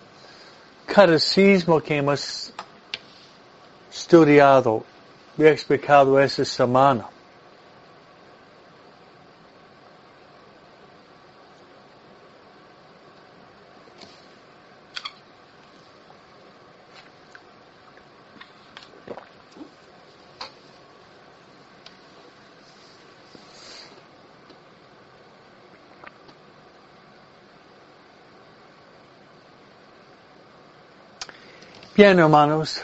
catecismo 0.86 1.82
que 1.82 1.98
hemos 1.98 2.54
estudiado 3.92 4.86
y 5.38 5.44
explicado 5.44 6.18
esta 6.18 6.46
semana. 6.46 7.10
Bien, 32.02 32.18
hermanos. 32.18 32.82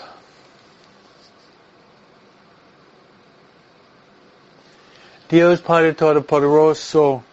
Dios 5.28 5.60
Padre 5.60 5.96
Todopoderoso, 5.96 7.24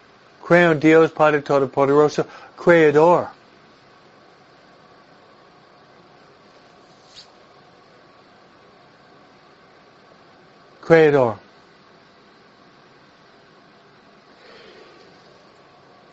creo 0.43 0.74
Dios 0.76 1.11
Padre 1.11 1.43
Todopoderoso, 1.43 2.24
Creador. 2.57 3.28
Creador. 10.80 11.37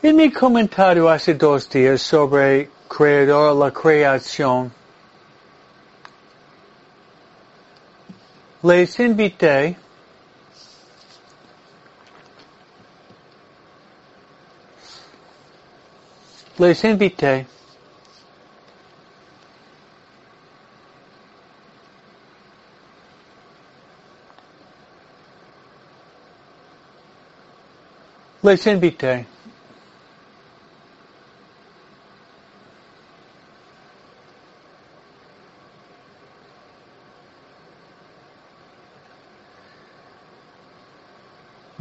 En 0.04 0.18
mi 0.18 0.34
comentario 0.34 1.08
hace 1.08 1.34
dos 1.34 1.70
días 1.70 2.02
sobre 2.02 2.70
Creador, 2.90 3.56
la 3.56 3.72
creación, 3.72 4.81
les 8.64 9.02
invités 9.02 9.76
les 16.60 16.86
invités 16.86 17.46
les 28.44 28.68
invités 28.68 29.26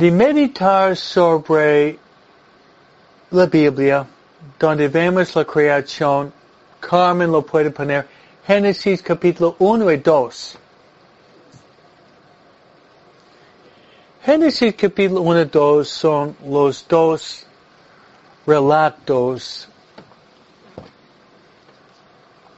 de 0.00 0.10
meditar 0.10 0.96
sobre 0.96 1.98
la 3.30 3.44
Biblia, 3.44 4.06
donde 4.58 4.88
vemos 4.88 5.36
la 5.36 5.44
creación, 5.44 6.32
Carmen 6.80 7.30
lo 7.30 7.42
puede 7.42 7.70
poner, 7.70 8.06
Génesis 8.46 9.02
capítulo 9.02 9.56
1 9.58 9.90
y 9.90 9.96
2. 9.98 10.58
Génesis 14.24 14.74
capítulo 14.74 15.20
1 15.20 15.40
y 15.42 15.44
2 15.44 15.86
son 15.86 16.34
los 16.46 16.88
dos 16.88 17.46
relatos, 18.46 19.68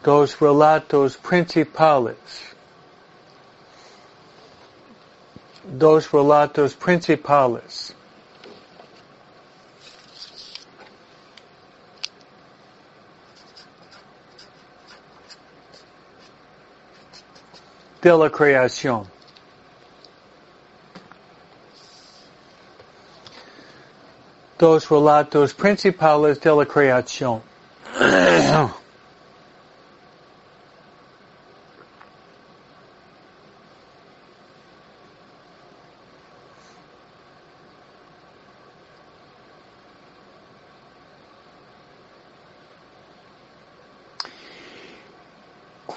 dos 0.05 0.39
relatos 0.39 1.17
principales 1.17 2.52
dos 5.65 6.11
relatos 6.11 6.75
principales. 6.75 7.95
de 18.03 18.11
la 18.11 18.29
creación. 18.29 19.07
Dos 24.59 24.89
relatos 24.89 25.55
principales 25.55 26.41
de 26.41 26.51
la 26.51 26.67
creación. 26.67 27.41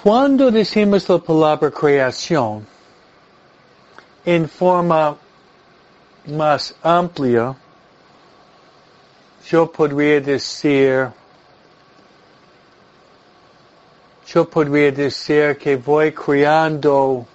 Cuando 0.02 0.50
decimos 0.50 1.08
la 1.08 1.18
palabra 1.18 1.70
creación 1.70 2.66
en 4.24 4.48
forma 4.48 5.16
más 6.26 6.74
amplia, 6.82 7.56
yo 9.48 9.70
podría 9.70 10.20
decir, 10.20 11.08
yo 14.26 14.48
podría 14.48 14.92
decir 14.92 15.56
que 15.58 15.76
voy 15.76 16.12
creando 16.12 17.26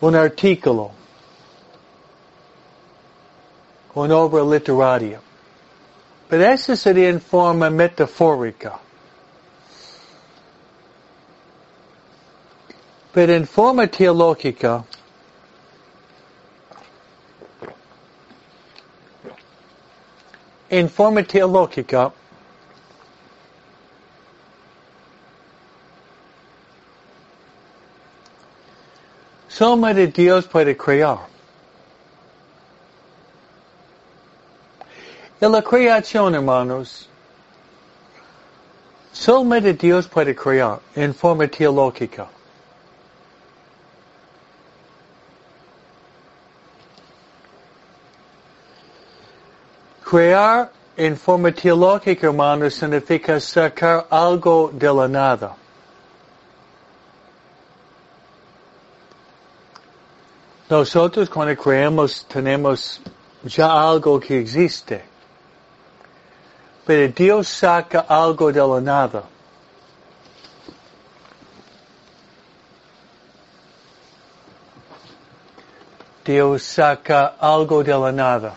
un 0.00 0.14
artículo, 0.14 0.90
una 3.94 4.16
obra 4.16 4.42
literaria. 4.42 5.20
But 6.30 6.40
essa 6.40 6.76
seria 6.76 7.10
em 7.10 7.18
forma 7.18 7.68
metafórica. 7.68 8.78
But 13.12 13.28
in 13.28 13.44
forma 13.44 13.88
teológica, 13.88 14.84
in 20.70 20.88
forma 20.88 21.24
teológica, 21.24 22.12
Soma 29.48 29.92
de 29.92 30.06
Dios 30.06 30.46
puede 30.46 30.76
crear. 30.76 31.29
De 35.40 35.48
la 35.48 35.62
creación, 35.62 36.34
hermanos, 36.34 37.08
solamente 39.10 39.72
Dios 39.72 40.06
puede 40.06 40.34
crear 40.34 40.80
en 40.94 41.14
forma 41.14 41.48
teológica. 41.48 42.28
Crear 50.04 50.70
en 50.96 51.16
forma 51.16 51.52
teológica, 51.52 52.26
hermanos, 52.26 52.74
significa 52.74 53.40
sacar 53.40 54.06
algo 54.10 54.70
de 54.74 54.92
la 54.92 55.08
nada. 55.08 55.56
Nosotros 60.68 61.30
cuando 61.30 61.56
creemos 61.56 62.26
tenemos 62.28 63.00
ya 63.42 63.72
algo 63.72 64.20
que 64.20 64.38
existe. 64.38 65.09
Pero 66.86 67.12
Dios 67.12 67.48
saca 67.48 68.00
algo 68.08 68.52
de 68.52 68.60
la 68.60 68.80
nada. 68.80 69.22
Dios 76.24 76.62
saca 76.62 77.34
algo 77.38 77.82
de 77.82 77.92
la 77.92 78.12
nada. 78.12 78.56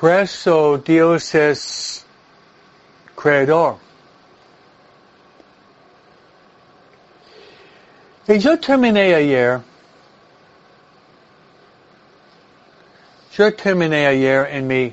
Por 0.00 0.10
eso 0.10 0.78
Dios 0.78 1.34
es 1.34 2.04
creador. 3.16 3.85
Et 8.28 8.40
je 8.40 8.56
terminais 8.56 9.24
hier. 9.24 9.62
Je 13.30 13.50
terminais 13.50 14.16
hier 14.16 14.46
en 14.46 14.66
mi 14.66 14.92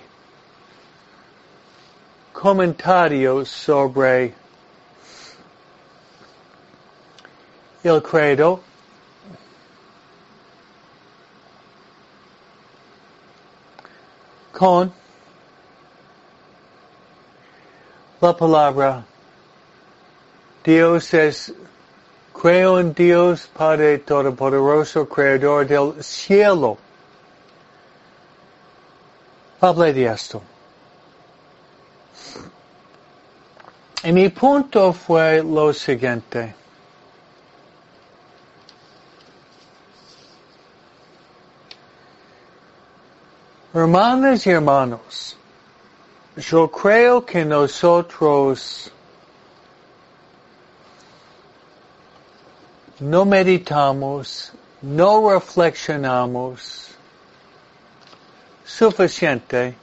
comentario 2.33 3.43
sobre 3.45 4.33
il 7.83 8.01
credo 8.01 8.61
con 14.51 14.91
la 18.21 18.33
palabra 18.33 19.03
Dios 20.63 21.13
es 21.13 21.53
creo 22.43 22.77
en 22.77 22.93
Dios 22.93 23.49
Padre 23.53 23.99
Todopoderoso, 23.99 25.07
Creador 25.07 25.65
del 25.65 26.03
cielo. 26.03 26.77
Hablé 29.61 29.93
de 29.93 30.05
esto. 30.07 30.41
Y 34.03 34.11
mi 34.11 34.27
punto 34.27 34.91
fue 34.91 35.41
lo 35.41 35.71
siguiente. 35.71 36.53
Hermanas 43.73 44.45
y 44.45 44.49
hermanos, 44.49 45.37
yo 46.35 46.69
creo 46.69 47.25
que 47.25 47.45
nosotros 47.45 48.91
no 52.99 53.25
meditamos, 53.25 54.51
no 54.81 55.29
reflexionamos. 55.29 56.89
Suficiente. 58.65 59.75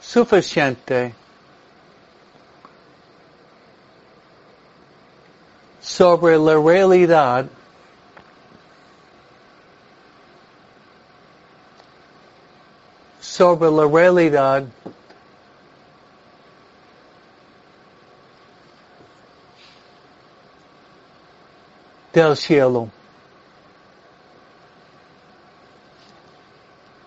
Suficiente. 0.00 1.14
Sobre 5.80 6.36
la 6.38 6.56
realidad. 6.56 7.46
Sobre 13.20 13.70
la 13.70 13.86
realidad 13.86 14.64
del 22.12 22.36
cielo. 22.36 22.88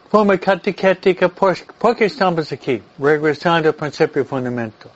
Forma 0.10 0.38
catequética, 0.38 1.28
¿por, 1.28 1.58
¿por 1.78 1.96
qué 1.96 2.06
estamos 2.06 2.52
aquí? 2.52 2.82
Regresando 2.98 3.70
al 3.70 3.76
principio 3.76 4.24
fundamental. 4.24 4.92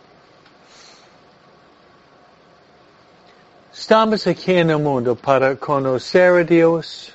Estamos 3.74 4.28
aquí 4.28 4.54
en 4.54 4.70
el 4.70 4.80
mundo 4.80 5.16
para 5.16 5.56
conocer 5.56 6.34
a 6.34 6.44
Dios, 6.44 7.12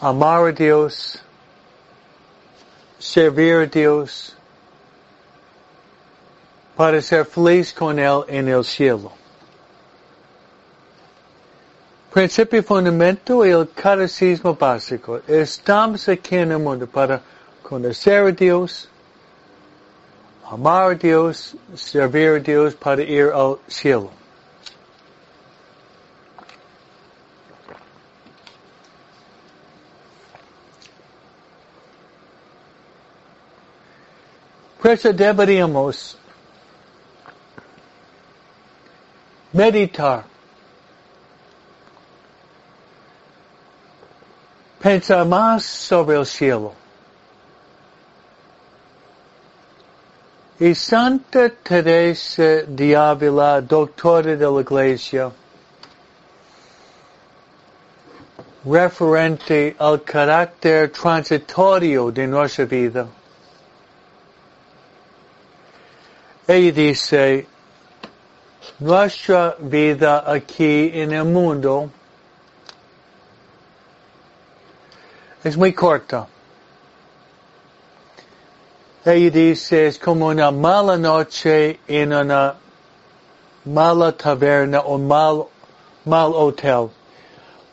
amar 0.00 0.46
a 0.46 0.52
Dios, 0.52 1.18
servir 2.98 3.56
a 3.56 3.66
Dios, 3.66 4.36
para 6.76 7.00
ser 7.00 7.24
feliz 7.24 7.72
con 7.72 7.98
Él 7.98 8.24
en 8.28 8.48
el 8.48 8.64
cielo. 8.64 9.12
Principio 12.16 12.62
fundamento 12.62 13.44
y 13.44 13.50
el 13.50 13.68
catecismo 13.74 14.54
básico. 14.54 15.20
Estamos 15.28 16.08
aquí 16.08 16.36
en 16.36 16.52
el 16.52 16.58
mundo 16.58 16.86
para 16.86 17.20
conocer 17.62 18.24
a 18.24 18.32
Dios, 18.32 18.88
amar 20.50 20.92
a 20.92 20.94
Dios, 20.94 21.54
servir 21.74 22.28
a 22.30 22.38
Dios 22.38 22.74
para 22.74 23.02
ir 23.02 23.30
al 23.34 23.58
cielo. 23.68 24.10
Por 34.80 34.90
eso 34.90 35.12
deberíamos 35.12 36.16
meditar 39.52 40.35
pensa 44.86 45.24
mais 45.24 45.64
sobre 45.64 46.14
o 46.16 46.24
cielo. 46.24 46.72
E 50.60 50.76
Santa 50.76 51.50
Teresa 51.50 52.64
de 52.68 52.94
Ávila, 52.94 53.60
doutora 53.60 54.36
da 54.36 54.46
Iglesia, 54.46 55.32
referente 58.64 59.74
ao 59.76 59.98
carácter 59.98 60.90
transitório 60.90 62.12
de 62.12 62.28
nossa 62.28 62.64
vida, 62.64 63.08
ele 66.46 66.70
disse, 66.70 67.44
nossa 68.78 69.56
vida 69.58 70.18
aqui 70.18 71.04
no 71.08 71.24
mundo 71.24 71.92
es 75.46 75.56
muy 75.56 75.72
corta. 75.72 76.26
Ella 79.04 79.30
dice, 79.30 79.86
es 79.86 79.96
como 79.96 80.26
una 80.26 80.50
mala 80.50 80.96
noche 80.96 81.78
en 81.86 82.12
una 82.12 82.56
mala 83.64 84.10
taberna 84.10 84.80
o 84.80 84.98
mal, 84.98 85.46
mal 86.04 86.32
hotel. 86.34 86.90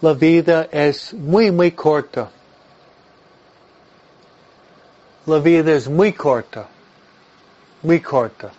La 0.01 0.13
vida 0.13 0.67
es 0.71 1.15
muy, 1.15 1.49
muy 1.49 1.71
corta. 1.71 2.29
La 5.25 5.39
vida 5.39 5.71
es 5.71 5.89
muy 5.89 6.13
corta. 6.13 6.67
Muy 7.81 7.99
corta. 7.99 8.51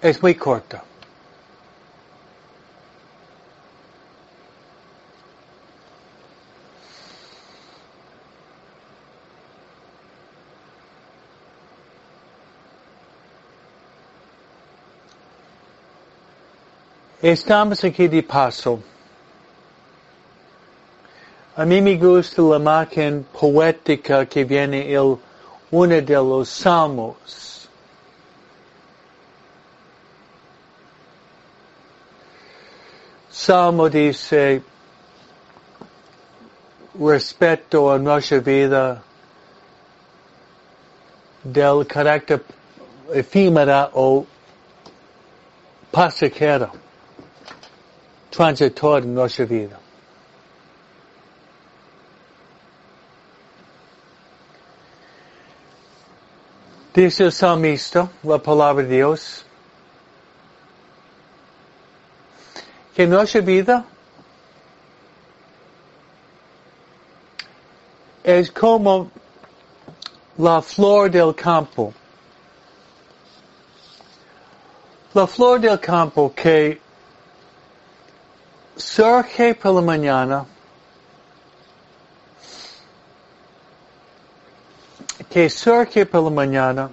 Es 0.00 0.22
muy 0.22 0.36
corta. 0.36 0.84
Estamos 17.22 17.84
aquí 17.84 18.08
de 18.08 18.22
paso. 18.22 18.82
A 21.54 21.66
mí 21.66 21.82
me 21.82 21.94
gusta 21.96 22.40
la 22.40 22.56
imagen 22.56 23.26
poética 23.38 24.24
que 24.24 24.42
viene 24.42 24.90
el 24.90 25.18
uno 25.70 26.00
de 26.00 26.14
los 26.14 26.48
salmos. 26.48 27.68
Salmo 33.30 33.90
dice, 33.90 34.62
respeto 36.98 37.92
a 37.92 37.98
nuestra 37.98 38.38
vida 38.38 39.02
del 41.44 41.86
carácter 41.86 42.42
efímera 43.12 43.90
o 43.92 44.24
pasajero 45.90 46.89
transitor 48.30 49.02
en 49.02 49.14
nuestra 49.14 49.44
vida. 49.44 49.78
Dice 56.94 57.24
el 57.24 57.32
salmista, 57.32 58.10
la 58.22 58.38
palabra 58.38 58.82
de 58.82 58.96
Dios, 58.96 59.44
que 62.94 63.06
nuestra 63.06 63.40
vida 63.40 63.84
es 68.24 68.50
como 68.50 69.10
la 70.36 70.60
flor 70.60 71.10
del 71.10 71.34
campo. 71.34 71.94
La 75.14 75.26
flor 75.26 75.60
del 75.60 75.78
campo 75.78 76.32
que 76.34 76.80
surge 78.80 79.54
por 79.54 79.74
la 79.74 79.82
mañana 79.82 80.46
que 85.30 85.48
surge 85.48 86.04
por 86.06 86.24
la 86.24 86.30
mañana 86.30 86.90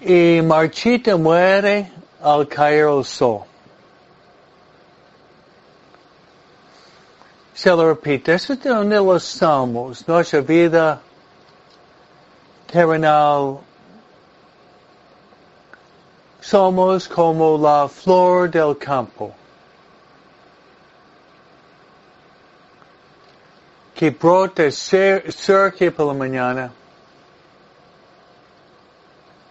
y 0.00 0.40
marchita 0.42 1.16
muere 1.16 1.92
al 2.22 2.46
caer 2.46 2.86
el 2.86 3.04
sol. 3.04 3.44
Se 7.54 7.68
lo 7.68 7.94
repite, 7.94 8.34
eso 8.34 8.54
es 8.54 8.62
de 8.62 8.72
uno 8.72 8.84
de 8.84 8.96
los 8.96 9.22
salmos, 9.22 10.06
nuestra 10.08 10.40
vida 10.40 11.02
terrenal. 12.66 13.58
Somos 16.40 17.08
como 17.08 17.58
la 17.58 17.88
flor 17.88 18.50
del 18.50 18.76
campo. 18.76 19.34
que 24.00 24.08
brota 24.08 24.70
cerca 24.70 25.90
por 25.90 26.06
la 26.06 26.14
mañana 26.14 26.72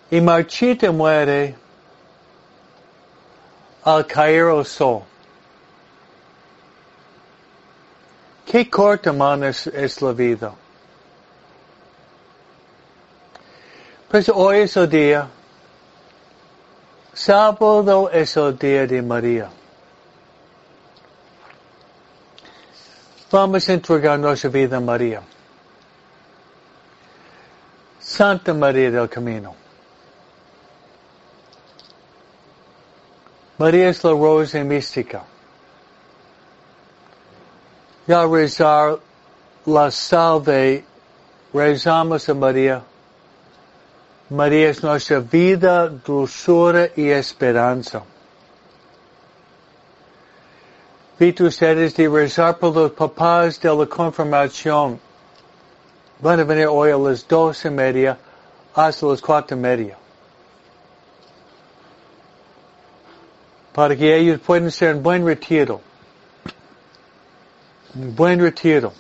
y 0.10 0.20
marchita 0.20 0.92
muere 0.92 1.56
al 3.84 4.08
caer 4.08 4.50
el 4.50 4.66
sol. 4.66 5.04
Qué 8.44 8.68
corta, 8.68 9.14
manos 9.14 9.68
es, 9.68 10.02
la 10.02 10.14
vida. 10.14 10.52
Pues 14.10 14.28
hoy 14.30 14.62
es 14.62 14.76
el 14.76 14.90
día. 14.90 15.28
Sábado 17.20 18.10
es 18.10 18.38
el 18.38 18.58
día 18.58 18.88
de 18.88 19.02
María. 19.02 19.50
Vamos 23.30 23.68
a 23.68 23.74
entregar 23.74 24.18
nuestra 24.18 24.50
vida 24.50 24.78
a 24.78 24.80
María. 24.80 25.22
Santa 28.00 28.54
María 28.54 28.90
del 28.90 29.10
Camino. 29.10 29.54
María 33.58 33.90
es 33.90 34.02
la 34.02 34.12
rosa 34.12 34.64
mística. 34.64 35.22
Ya 38.08 38.26
rezar 38.26 38.98
la 39.66 39.92
salve, 39.92 40.86
rezamos 41.54 42.30
a 42.30 42.34
María. 42.34 42.82
María 44.30 44.70
es 44.70 44.84
nuestra 44.84 45.20
vida, 45.20 45.90
dulzura 45.90 46.90
y 46.96 47.10
esperanza. 47.10 48.04
Vito 51.18 51.46
ustedes 51.46 51.96
de 51.96 52.08
rezar 52.08 52.60
por 52.60 52.76
los 52.76 52.92
papás 52.92 53.60
de 53.60 53.76
la 53.76 53.88
confirmación. 53.88 55.00
Van 56.20 56.40
a 56.40 56.44
venir 56.44 56.68
hoy 56.68 56.92
a 56.92 56.98
las 56.98 57.28
dos 57.28 57.66
y 57.66 57.72
media 57.72 58.18
hasta 58.76 59.08
las 59.08 59.20
cuatro 59.20 59.58
y 59.58 59.60
media. 59.60 59.98
Para 63.74 63.96
que 63.96 64.16
ellos 64.16 64.40
puedan 64.46 64.70
ser 64.70 64.96
un 64.96 65.02
buen 65.02 65.26
retiro. 65.26 65.82
Un 67.96 68.16
buen 68.16 68.40
retiro. 68.40 68.94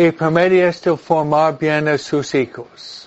Y 0.00 0.12
permite 0.12 0.66
esto 0.66 0.96
formar 0.96 1.58
bien 1.58 1.86
a 1.86 1.98
sus 1.98 2.34
hijos. 2.34 3.06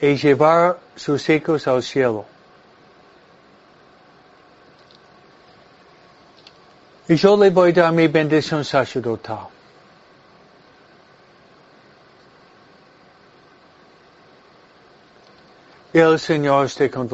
Y 0.00 0.16
llevar 0.16 0.80
sus 0.96 1.28
hijos 1.28 1.64
al 1.68 1.80
cielo. 1.80 2.24
Yo 7.06 7.36
le 7.36 7.50
voy 7.50 7.70
a 7.70 7.82
dar 7.82 7.92
mi 7.92 8.08
bendición 8.08 8.64
sacerdotal. 8.64 9.46
El 15.92 16.18
Señor 16.18 16.66
esté 16.66 16.90
con 16.90 17.08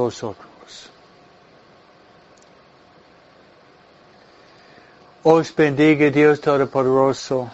Os 5.25 5.53
bendiga 5.53 6.11
Dios 6.11 6.41
Todopoderoso, 6.41 7.49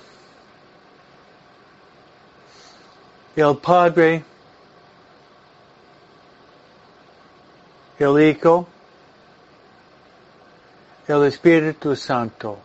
el 3.37 3.57
Padre, 3.59 4.25
el 7.99 8.19
Hijo, 8.23 8.67
el 11.09 11.25
Espíritu 11.27 11.95
Santo. 11.95 12.59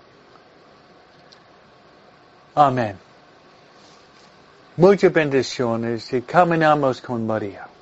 Amén. 2.55 2.97
Muchas 4.77 5.11
bendiciones 5.11 6.13
y 6.13 6.21
caminamos 6.21 7.01
con 7.01 7.27
María. 7.27 7.72